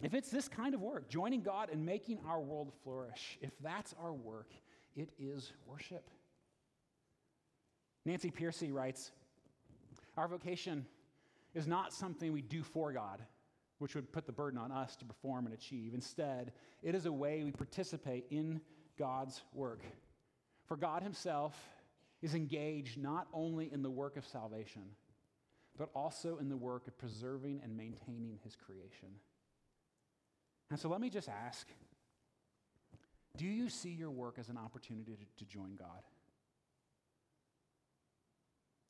if 0.03 0.13
it's 0.13 0.31
this 0.31 0.49
kind 0.49 0.75
of 0.75 0.83
work, 0.83 1.09
joining 1.09 1.43
God 1.43 1.71
and 1.71 1.87
making 1.87 2.19
our 2.27 2.41
world 2.41 2.73
flourish, 2.83 3.39
if 3.41 3.53
that's 3.63 3.95
our 4.03 4.13
work, 4.13 4.51
it 4.97 5.11
is 5.19 5.53
worship. 5.67 6.11
Nancy 8.05 8.31
Pearcey 8.31 8.73
writes 8.73 9.13
Our 10.17 10.29
vocation 10.29 10.85
is 11.55 11.67
not 11.67 11.93
something 11.93 12.33
we 12.33 12.43
do 12.43 12.63
for 12.63 12.93
God, 12.93 13.23
which 13.79 13.95
would 13.95 14.13
put 14.13 14.27
the 14.27 14.33
burden 14.33 14.59
on 14.59 14.73
us 14.73 14.97
to 14.97 15.05
perform 15.05 15.47
and 15.47 15.55
achieve. 15.55 15.93
Instead, 15.95 16.53
it 16.83 16.95
is 16.95 17.07
a 17.07 17.13
way 17.13 17.43
we 17.45 17.53
participate 17.53 18.27
in 18.31 18.61
God's 18.99 19.43
work. 19.53 19.83
For 20.67 20.77
God 20.77 21.03
Himself 21.03 21.55
is 22.23 22.35
engaged 22.35 22.99
not 22.99 23.29
only 23.33 23.71
in 23.73 23.83
the 23.83 23.91
work 23.91 24.17
of 24.17 24.27
salvation, 24.27 24.83
but 25.79 25.91
also 25.95 26.39
in 26.39 26.49
the 26.49 26.57
work 26.57 26.87
of 26.89 26.97
preserving 26.99 27.61
and 27.63 27.77
maintaining 27.77 28.39
His 28.43 28.57
creation. 28.57 29.09
And 30.71 30.79
so 30.81 30.89
let 30.89 31.01
me 31.01 31.11
just 31.11 31.29
ask 31.29 31.69
do 33.37 33.45
you 33.45 33.69
see 33.69 33.91
your 33.91 34.11
work 34.11 34.37
as 34.39 34.49
an 34.49 34.57
opportunity 34.57 35.15
to, 35.15 35.45
to 35.45 35.51
join 35.51 35.77
God? 35.77 36.03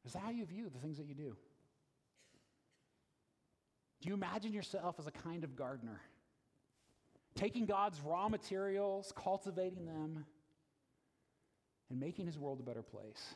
Is 0.05 0.13
that 0.13 0.21
how 0.21 0.31
you 0.31 0.47
view 0.47 0.71
the 0.73 0.79
things 0.79 0.99
that 0.99 1.07
you 1.07 1.15
do? 1.15 1.37
You 4.07 4.15
imagine 4.15 4.53
yourself 4.53 4.97
as 5.01 5.09
a 5.09 5.11
kind 5.11 5.43
of 5.43 5.57
gardener? 5.57 6.01
Taking 7.35 7.67
God's 7.67 8.01
raw 8.01 8.29
materials, 8.29 9.13
cultivating 9.17 9.85
them, 9.85 10.25
and 11.91 11.99
making 11.99 12.27
his 12.27 12.39
world 12.39 12.61
a 12.61 12.63
better 12.63 12.83
place. 12.83 13.35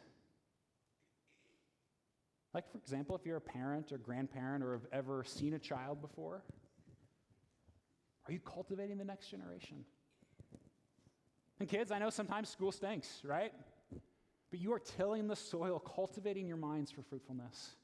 Like, 2.55 2.71
for 2.71 2.79
example, 2.79 3.17
if 3.17 3.27
you're 3.27 3.37
a 3.37 3.41
parent 3.41 3.91
or 3.91 3.99
grandparent 3.99 4.63
or 4.63 4.73
have 4.75 4.87
ever 4.93 5.25
seen 5.25 5.55
a 5.55 5.59
child 5.59 6.01
before, 6.01 6.43
Are 8.29 8.33
you 8.33 8.39
cultivating 8.39 8.97
the 8.97 9.05
next 9.05 9.29
generation? 9.29 9.85
And 11.59 11.69
kids, 11.69 11.91
I 11.91 11.99
know 11.99 12.11
sometimes 12.11 12.49
school 12.49 12.71
stinks, 12.71 13.23
right? 13.25 13.53
But 14.51 14.61
you 14.61 14.73
are 14.73 14.79
tilling 14.79 15.27
the 15.27 15.35
soil, 15.35 15.81
cultivating 15.81 16.47
your 16.47 16.57
minds 16.57 16.93
for 16.93 17.03
fruitfulness. 17.03 17.75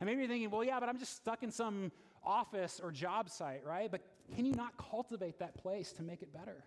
And 0.00 0.08
maybe 0.08 0.20
you're 0.20 0.28
thinking, 0.28 0.50
well, 0.50 0.64
yeah, 0.64 0.80
but 0.80 0.88
I'm 0.88 0.98
just 0.98 1.16
stuck 1.16 1.42
in 1.42 1.50
some 1.50 1.92
office 2.24 2.80
or 2.82 2.90
job 2.90 3.28
site, 3.28 3.64
right? 3.64 3.90
But 3.90 4.02
can 4.34 4.46
you 4.46 4.52
not 4.52 4.72
cultivate 4.78 5.38
that 5.38 5.54
place 5.54 5.92
to 5.92 6.02
make 6.02 6.22
it 6.22 6.32
better? 6.32 6.64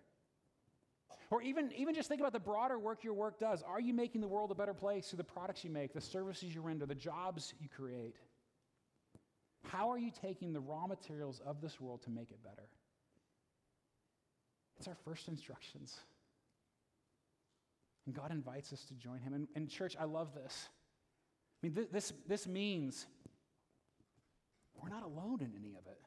Or 1.32 1.42
even, 1.42 1.72
even 1.76 1.96
just 1.96 2.10
think 2.10 2.22
about 2.22 2.34
the 2.34 2.40
broader 2.40 2.78
work 2.78 3.04
your 3.04 3.16
work 3.16 3.40
does. 3.40 3.64
Are 3.64 3.82
you 3.82 3.94
making 3.94 4.22
the 4.22 4.28
world 4.28 4.52
a 4.52 4.56
better 4.56 4.74
place 4.74 5.10
through 5.10 5.18
the 5.18 5.24
products 5.24 5.64
you 5.64 5.72
make, 5.72 5.94
the 5.94 6.02
services 6.02 6.54
you 6.54 6.62
render, 6.62 6.86
the 6.86 6.94
jobs 6.94 7.54
you 7.60 7.68
create? 7.76 8.16
How 9.68 9.90
are 9.90 9.98
you 9.98 10.12
taking 10.12 10.54
the 10.54 10.60
raw 10.60 10.86
materials 10.86 11.42
of 11.44 11.60
this 11.60 11.80
world 11.82 12.04
to 12.04 12.12
make 12.12 12.30
it 12.30 12.44
better? 12.44 12.68
It's 14.78 14.88
our 14.88 14.98
first 15.06 15.28
instructions. 15.28 15.98
And 18.06 18.14
God 18.14 18.32
invites 18.32 18.74
us 18.74 18.84
to 18.86 18.94
join 18.94 19.20
Him. 19.20 19.34
And, 19.34 19.48
and 19.56 19.70
church, 19.70 19.96
I 20.00 20.04
love 20.04 20.34
this. 20.36 20.68
I 21.64 21.68
mean, 21.68 21.76
th- 21.76 21.88
this, 21.92 22.14
this 22.28 22.46
means 22.46 23.08
we're 24.82 24.90
not 24.90 25.04
alone 25.04 25.40
in 25.40 25.54
any 25.58 25.76
of 25.76 25.88
it. 25.88 26.00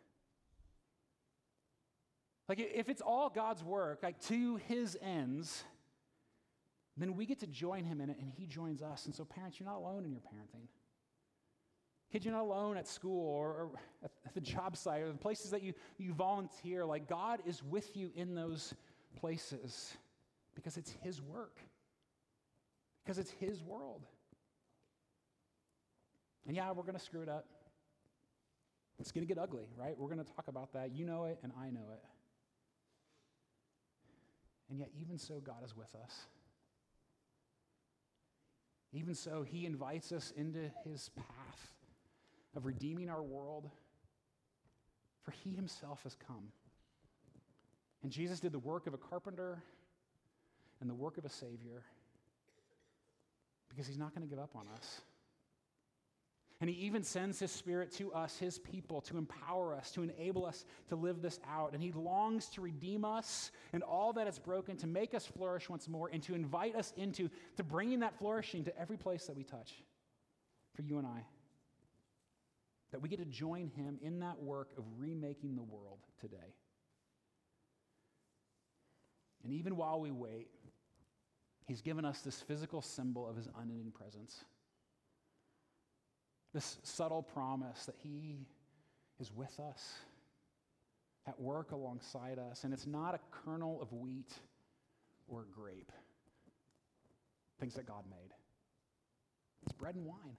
Like, 2.47 2.61
if 2.61 2.91
it's 2.91 3.01
all 3.01 3.31
God's 3.31 3.65
work, 3.65 4.01
like 4.03 4.21
to 4.27 4.57
His 4.69 4.99
ends, 5.01 5.65
then 6.97 7.17
we 7.17 7.25
get 7.25 7.41
to 7.41 7.47
join 7.47 7.85
Him 7.85 8.03
in 8.03 8.11
it 8.11 8.19
and 8.21 8.31
He 8.37 8.47
joins 8.47 8.83
us. 8.83 9.07
And 9.07 9.15
so, 9.15 9.25
parents, 9.25 9.59
you're 9.59 9.69
not 9.69 9.79
alone 9.79 10.05
in 10.05 10.13
your 10.13 10.21
parenting. 10.21 10.67
Kids, 12.13 12.25
you're 12.25 12.35
not 12.35 12.43
alone 12.43 12.77
at 12.77 12.87
school 12.87 13.27
or, 13.27 13.49
or 13.49 13.71
at 14.05 14.35
the 14.35 14.41
job 14.41 14.77
site 14.77 15.03
or 15.03 15.11
the 15.11 15.19
places 15.19 15.51
that 15.51 15.63
you, 15.63 15.73
you 15.97 16.13
volunteer. 16.13 16.85
Like, 16.85 17.09
God 17.09 17.41
is 17.47 17.63
with 17.65 17.97
you 17.97 18.13
in 18.15 18.35
those 18.35 18.75
places 19.19 19.97
because 20.55 20.77
it's 20.77 20.95
His 21.03 21.23
work, 21.23 21.59
because 23.03 23.19
it's 23.19 23.31
His 23.31 23.63
world. 23.63 24.03
And 26.47 26.55
yeah, 26.55 26.71
we're 26.73 26.83
going 26.83 26.95
to 26.95 27.05
screw 27.05 27.23
it 27.23 27.29
up. 27.29 27.47
It's 28.99 29.13
going 29.13 29.27
to 29.27 29.33
get 29.33 29.41
ugly, 29.41 29.69
right? 29.77 29.99
We're 29.99 30.09
going 30.09 30.25
to 30.25 30.33
talk 30.33 30.49
about 30.49 30.73
that. 30.73 30.93
You 30.95 31.05
know 31.05 31.25
it, 31.25 31.39
and 31.43 31.53
I 31.61 31.71
know 31.71 31.91
it. 31.93 32.03
And 34.71 34.79
yet, 34.79 34.91
even 35.01 35.19
so, 35.19 35.41
God 35.41 35.65
is 35.65 35.77
with 35.77 35.95
us. 35.95 36.27
Even 38.93 39.15
so, 39.15 39.43
He 39.43 39.67
invites 39.67 40.13
us 40.13 40.33
into 40.37 40.71
His 40.85 41.11
path 41.11 41.75
of 42.57 42.65
redeeming 42.65 43.11
our 43.11 43.23
world, 43.23 43.69
for 45.23 45.33
He 45.33 45.55
Himself 45.55 46.03
has 46.05 46.17
come. 46.27 46.49
And 48.03 48.11
Jesus 48.11 48.41
did 48.41 48.53
the 48.53 48.59
work 48.59 48.87
of 48.87 48.95
a 48.95 48.99
carpenter 48.99 49.63
and 50.81 50.89
the 50.89 50.95
work 50.95 51.19
of 51.19 51.25
a 51.25 51.31
Savior 51.31 51.83
because 53.69 53.87
He's 53.87 53.99
not 53.99 54.15
going 54.15 54.27
to 54.27 54.31
give 54.33 54.43
up 54.43 54.57
on 54.57 54.67
us. 54.75 55.01
And 56.61 56.71
he 56.71 56.77
even 56.87 57.03
sends 57.03 57.39
his 57.39 57.51
spirit 57.53 57.93
to 57.97 58.13
us, 58.15 58.39
his 58.39 58.59
people, 58.59 59.03
to 59.03 59.19
empower 59.19 59.75
us, 59.75 59.91
to 59.91 60.03
enable 60.03 60.47
us 60.47 60.65
to 60.89 60.97
live 60.97 61.21
this 61.21 61.39
out. 61.47 61.75
And 61.75 61.83
he 61.83 61.93
longs 61.93 62.47
to 62.51 62.63
redeem 62.63 63.05
us 63.05 63.51
and 63.75 63.83
all 63.83 64.15
that 64.15 64.27
is 64.27 64.39
broken, 64.39 64.77
to 64.79 64.87
make 64.87 65.13
us 65.13 65.27
flourish 65.27 65.69
once 65.69 65.87
more, 65.87 66.09
and 66.11 66.23
to 66.23 66.35
invite 66.35 66.75
us 66.75 66.95
into 66.97 67.29
to 67.57 67.63
bringing 67.63 68.01
that 68.01 68.19
flourishing 68.19 68.65
to 68.65 68.81
every 68.81 68.97
place 68.97 69.27
that 69.27 69.37
we 69.37 69.45
touch 69.45 69.75
for 70.75 70.81
you 70.81 70.97
and 70.97 71.07
I. 71.07 71.27
That 72.93 73.03
we 73.03 73.11
get 73.11 73.19
to 73.19 73.27
join 73.27 73.69
him 73.69 73.99
in 74.01 74.21
that 74.21 74.43
work 74.43 74.71
of 74.79 74.85
remaking 74.97 75.57
the 75.57 75.63
world 75.63 75.99
today. 76.19 76.55
And 79.45 79.53
even 79.53 79.77
while 79.77 80.01
we 80.01 80.11
wait, 80.11 80.49
he's 81.67 81.83
given 81.83 82.07
us 82.07 82.23
this 82.23 82.41
physical 82.41 82.81
symbol 82.81 83.29
of 83.29 83.37
his 83.37 83.47
unending 83.61 83.93
presence 83.93 84.43
this 86.57 86.79
subtle 86.83 87.23
promise 87.23 87.85
that 87.85 87.97
He 88.03 88.47
is 89.21 89.31
with 89.31 89.61
us, 89.61 89.93
at 91.27 91.39
work 91.39 91.73
alongside 91.73 92.39
us. 92.39 92.65
And 92.65 92.73
it's 92.73 92.87
not 92.87 93.15
a 93.15 93.21
kernel 93.31 93.79
of 93.83 93.93
wheat 93.93 94.33
or 95.29 95.43
a 95.43 95.55
grape, 95.55 95.93
things 97.61 97.75
that 97.75 97.85
God 97.85 98.05
made. 98.09 98.33
It's 99.65 99.73
bread 99.73 99.97
and 99.97 100.07
wine. 100.07 100.39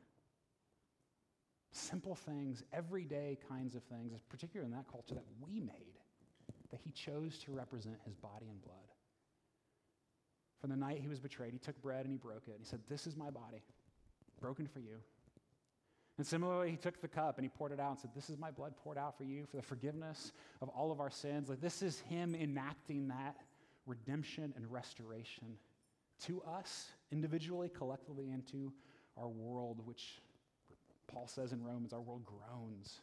Simple 1.71 2.15
things, 2.15 2.63
everyday 2.73 3.37
kinds 3.47 3.75
of 3.75 3.83
things, 3.83 4.11
particularly 4.27 4.71
in 4.71 4.75
that 4.75 4.89
culture 4.91 5.13
that 5.13 5.25
we 5.39 5.59
made, 5.59 5.99
that 6.71 6.79
He 6.83 6.89
chose 6.89 7.37
to 7.45 7.51
represent 7.51 7.97
His 8.05 8.15
body 8.15 8.47
and 8.49 8.59
blood. 8.63 8.75
From 10.59 10.71
the 10.71 10.77
night 10.77 10.97
He 10.99 11.09
was 11.09 11.19
betrayed, 11.19 11.53
He 11.53 11.59
took 11.59 11.79
bread 11.79 12.05
and 12.05 12.11
He 12.11 12.17
broke 12.17 12.47
it. 12.47 12.53
And 12.53 12.59
He 12.61 12.65
said, 12.65 12.79
This 12.89 13.05
is 13.05 13.15
my 13.15 13.29
body, 13.29 13.61
broken 14.39 14.65
for 14.65 14.79
you. 14.79 14.97
And 16.17 16.25
similarly, 16.25 16.71
he 16.71 16.77
took 16.77 16.99
the 16.99 17.07
cup 17.07 17.37
and 17.37 17.45
he 17.45 17.49
poured 17.49 17.71
it 17.71 17.79
out 17.79 17.91
and 17.91 17.99
said, 17.99 18.11
This 18.15 18.29
is 18.29 18.37
my 18.37 18.49
blood 18.49 18.73
poured 18.75 18.97
out 18.97 19.17
for 19.17 19.23
you 19.23 19.45
for 19.45 19.57
the 19.57 19.63
forgiveness 19.63 20.31
of 20.61 20.69
all 20.69 20.91
of 20.91 20.99
our 20.99 21.11
sins. 21.11 21.49
Like, 21.49 21.61
this 21.61 21.81
is 21.81 21.99
him 21.99 22.35
enacting 22.35 23.07
that 23.09 23.35
redemption 23.85 24.53
and 24.55 24.71
restoration 24.71 25.57
to 26.25 26.41
us 26.41 26.87
individually, 27.11 27.69
collectively, 27.69 28.29
and 28.29 28.45
to 28.47 28.73
our 29.15 29.27
world, 29.27 29.79
which 29.85 30.19
Paul 31.07 31.27
says 31.27 31.53
in 31.53 31.63
Romans, 31.63 31.93
our 31.93 32.01
world 32.01 32.23
groans 32.25 32.99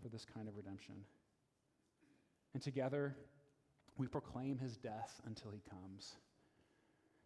for 0.00 0.08
this 0.08 0.24
kind 0.24 0.48
of 0.48 0.56
redemption. 0.56 0.94
And 2.54 2.62
together, 2.62 3.16
we 3.96 4.06
proclaim 4.06 4.58
his 4.58 4.76
death 4.76 5.20
until 5.26 5.50
he 5.50 5.60
comes. 5.68 6.12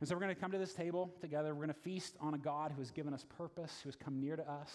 And 0.01 0.09
so 0.09 0.15
we're 0.15 0.21
going 0.21 0.35
to 0.35 0.41
come 0.41 0.53
to 0.53 0.59
this 0.59 0.75
table 0.75 1.15
together. 1.21 1.55
We're 1.55 1.65
going 1.67 1.75
to 1.75 1.81
feast 1.81 2.17
on 2.21 2.35
a 2.35 2.39
God 2.39 2.73
who 2.73 2.81
has 2.81 2.91
given 2.91 3.15
us 3.15 3.25
purpose, 3.37 3.81
who 3.83 3.89
has 3.89 3.97
come 3.97 4.21
near 4.21 4.37
to 4.37 4.51
us 4.51 4.71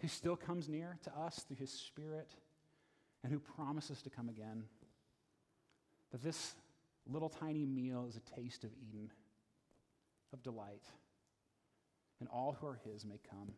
who 0.00 0.08
still 0.08 0.36
comes 0.36 0.68
near 0.68 0.98
to 1.04 1.10
us 1.18 1.44
through 1.46 1.56
his 1.56 1.70
Spirit, 1.70 2.34
and 3.22 3.32
who 3.32 3.38
promises 3.38 4.00
to 4.02 4.10
come 4.10 4.28
again. 4.28 4.64
That 6.12 6.22
this 6.22 6.54
little 7.06 7.28
tiny 7.28 7.66
meal 7.66 8.06
is 8.08 8.16
a 8.16 8.40
taste 8.40 8.64
of 8.64 8.70
Eden, 8.88 9.10
of 10.32 10.42
delight, 10.42 10.84
and 12.18 12.28
all 12.28 12.56
who 12.60 12.66
are 12.66 12.80
his 12.84 13.04
may 13.04 13.20
come. 13.30 13.52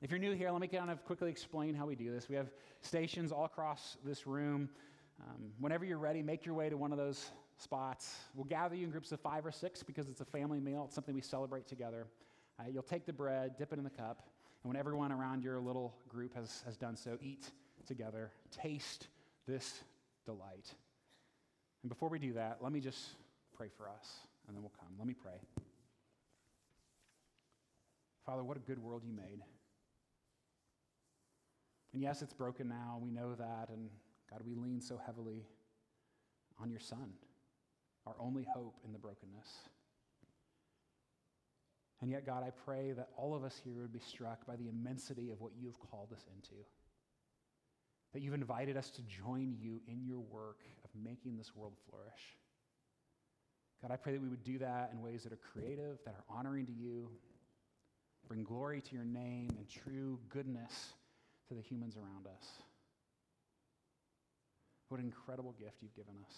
If 0.00 0.10
you're 0.10 0.18
new 0.18 0.34
here, 0.34 0.50
let 0.50 0.62
me 0.62 0.68
kind 0.68 0.90
of 0.90 1.04
quickly 1.04 1.30
explain 1.30 1.74
how 1.74 1.84
we 1.84 1.94
do 1.94 2.10
this. 2.10 2.28
We 2.28 2.36
have 2.36 2.48
stations 2.80 3.32
all 3.32 3.44
across 3.44 3.98
this 4.02 4.26
room. 4.26 4.70
Um, 5.20 5.50
whenever 5.58 5.84
you're 5.84 5.98
ready, 5.98 6.22
make 6.22 6.46
your 6.46 6.54
way 6.54 6.70
to 6.70 6.76
one 6.78 6.92
of 6.92 6.96
those 6.96 7.30
spots. 7.58 8.16
We'll 8.34 8.46
gather 8.46 8.74
you 8.74 8.84
in 8.84 8.90
groups 8.90 9.12
of 9.12 9.20
five 9.20 9.44
or 9.44 9.52
six 9.52 9.82
because 9.82 10.08
it's 10.08 10.22
a 10.22 10.24
family 10.24 10.58
meal. 10.58 10.84
It's 10.86 10.94
something 10.94 11.14
we 11.14 11.20
celebrate 11.20 11.68
together. 11.68 12.06
Uh, 12.58 12.64
you'll 12.72 12.82
take 12.82 13.04
the 13.04 13.12
bread, 13.12 13.56
dip 13.58 13.74
it 13.74 13.78
in 13.78 13.84
the 13.84 13.90
cup, 13.90 14.22
and 14.62 14.68
when 14.70 14.76
everyone 14.76 15.12
around 15.12 15.42
your 15.42 15.58
little 15.58 15.94
group 16.08 16.34
has, 16.34 16.62
has 16.66 16.76
done 16.76 16.96
so, 16.96 17.16
eat 17.22 17.50
together, 17.86 18.30
taste 18.50 19.06
this 19.46 19.82
delight. 20.24 20.74
And 21.82 21.88
before 21.88 22.08
we 22.08 22.18
do 22.18 22.34
that, 22.34 22.58
let 22.60 22.72
me 22.72 22.80
just 22.80 23.00
pray 23.56 23.68
for 23.76 23.88
us, 23.88 24.20
and 24.46 24.56
then 24.56 24.62
we'll 24.62 24.72
come. 24.78 24.90
Let 24.98 25.06
me 25.06 25.14
pray. 25.14 25.40
Father, 28.26 28.44
what 28.44 28.56
a 28.56 28.60
good 28.60 28.78
world 28.78 29.02
you 29.04 29.14
made. 29.14 29.40
And 31.92 32.02
yes, 32.02 32.22
it's 32.22 32.34
broken 32.34 32.68
now. 32.68 33.00
We 33.02 33.10
know 33.10 33.34
that. 33.34 33.70
And 33.70 33.88
God, 34.30 34.42
we 34.46 34.54
lean 34.54 34.80
so 34.80 35.00
heavily 35.04 35.46
on 36.60 36.70
your 36.70 36.80
Son, 36.80 37.14
our 38.06 38.14
only 38.20 38.46
hope 38.54 38.76
in 38.84 38.92
the 38.92 38.98
brokenness. 38.98 39.48
And 42.02 42.10
yet, 42.10 42.24
God, 42.24 42.42
I 42.42 42.50
pray 42.64 42.92
that 42.92 43.08
all 43.16 43.34
of 43.34 43.44
us 43.44 43.60
here 43.62 43.82
would 43.82 43.92
be 43.92 44.00
struck 44.00 44.46
by 44.46 44.56
the 44.56 44.68
immensity 44.68 45.30
of 45.30 45.40
what 45.40 45.52
you've 45.60 45.78
called 45.90 46.12
us 46.12 46.24
into. 46.34 46.54
That 48.14 48.22
you've 48.22 48.34
invited 48.34 48.76
us 48.76 48.90
to 48.90 49.02
join 49.02 49.54
you 49.60 49.80
in 49.86 50.04
your 50.06 50.20
work 50.20 50.60
of 50.82 50.90
making 51.00 51.36
this 51.36 51.54
world 51.54 51.74
flourish. 51.88 52.36
God, 53.82 53.90
I 53.90 53.96
pray 53.96 54.12
that 54.12 54.22
we 54.22 54.28
would 54.28 54.44
do 54.44 54.58
that 54.58 54.90
in 54.92 55.02
ways 55.02 55.22
that 55.24 55.32
are 55.32 55.38
creative, 55.52 55.98
that 56.04 56.14
are 56.14 56.24
honoring 56.36 56.66
to 56.66 56.72
you, 56.72 57.08
bring 58.28 58.44
glory 58.44 58.80
to 58.80 58.94
your 58.94 59.04
name 59.04 59.50
and 59.58 59.68
true 59.68 60.18
goodness 60.28 60.92
to 61.48 61.54
the 61.54 61.62
humans 61.62 61.96
around 61.96 62.26
us. 62.26 62.46
What 64.88 65.00
an 65.00 65.06
incredible 65.06 65.54
gift 65.58 65.76
you've 65.80 65.94
given 65.94 66.14
us. 66.26 66.34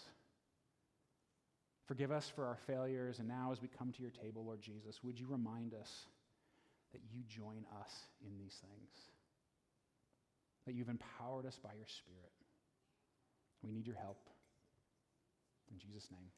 Forgive 1.93 2.11
us 2.11 2.33
for 2.35 2.47
our 2.47 2.57
failures. 2.67 3.19
And 3.19 3.29
now, 3.29 3.51
as 3.53 3.61
we 3.61 3.69
come 3.69 3.93
to 3.93 4.01
your 4.01 4.11
table, 4.11 4.47
Lord 4.47 4.63
Jesus, 4.63 5.05
would 5.05 5.21
you 5.21 5.27
remind 5.29 5.75
us 5.75 6.07
that 6.95 7.03
you 7.13 7.21
join 7.29 7.67
us 7.83 7.93
in 8.25 8.39
these 8.39 8.57
things? 8.63 9.11
That 10.65 10.73
you've 10.73 10.89
empowered 10.89 11.45
us 11.45 11.59
by 11.63 11.75
your 11.77 11.87
Spirit. 11.87 12.33
We 13.63 13.73
need 13.73 13.87
your 13.87 13.97
help. 13.97 14.17
In 15.71 15.79
Jesus' 15.79 16.09
name, 16.11 16.31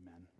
amen. 0.00 0.33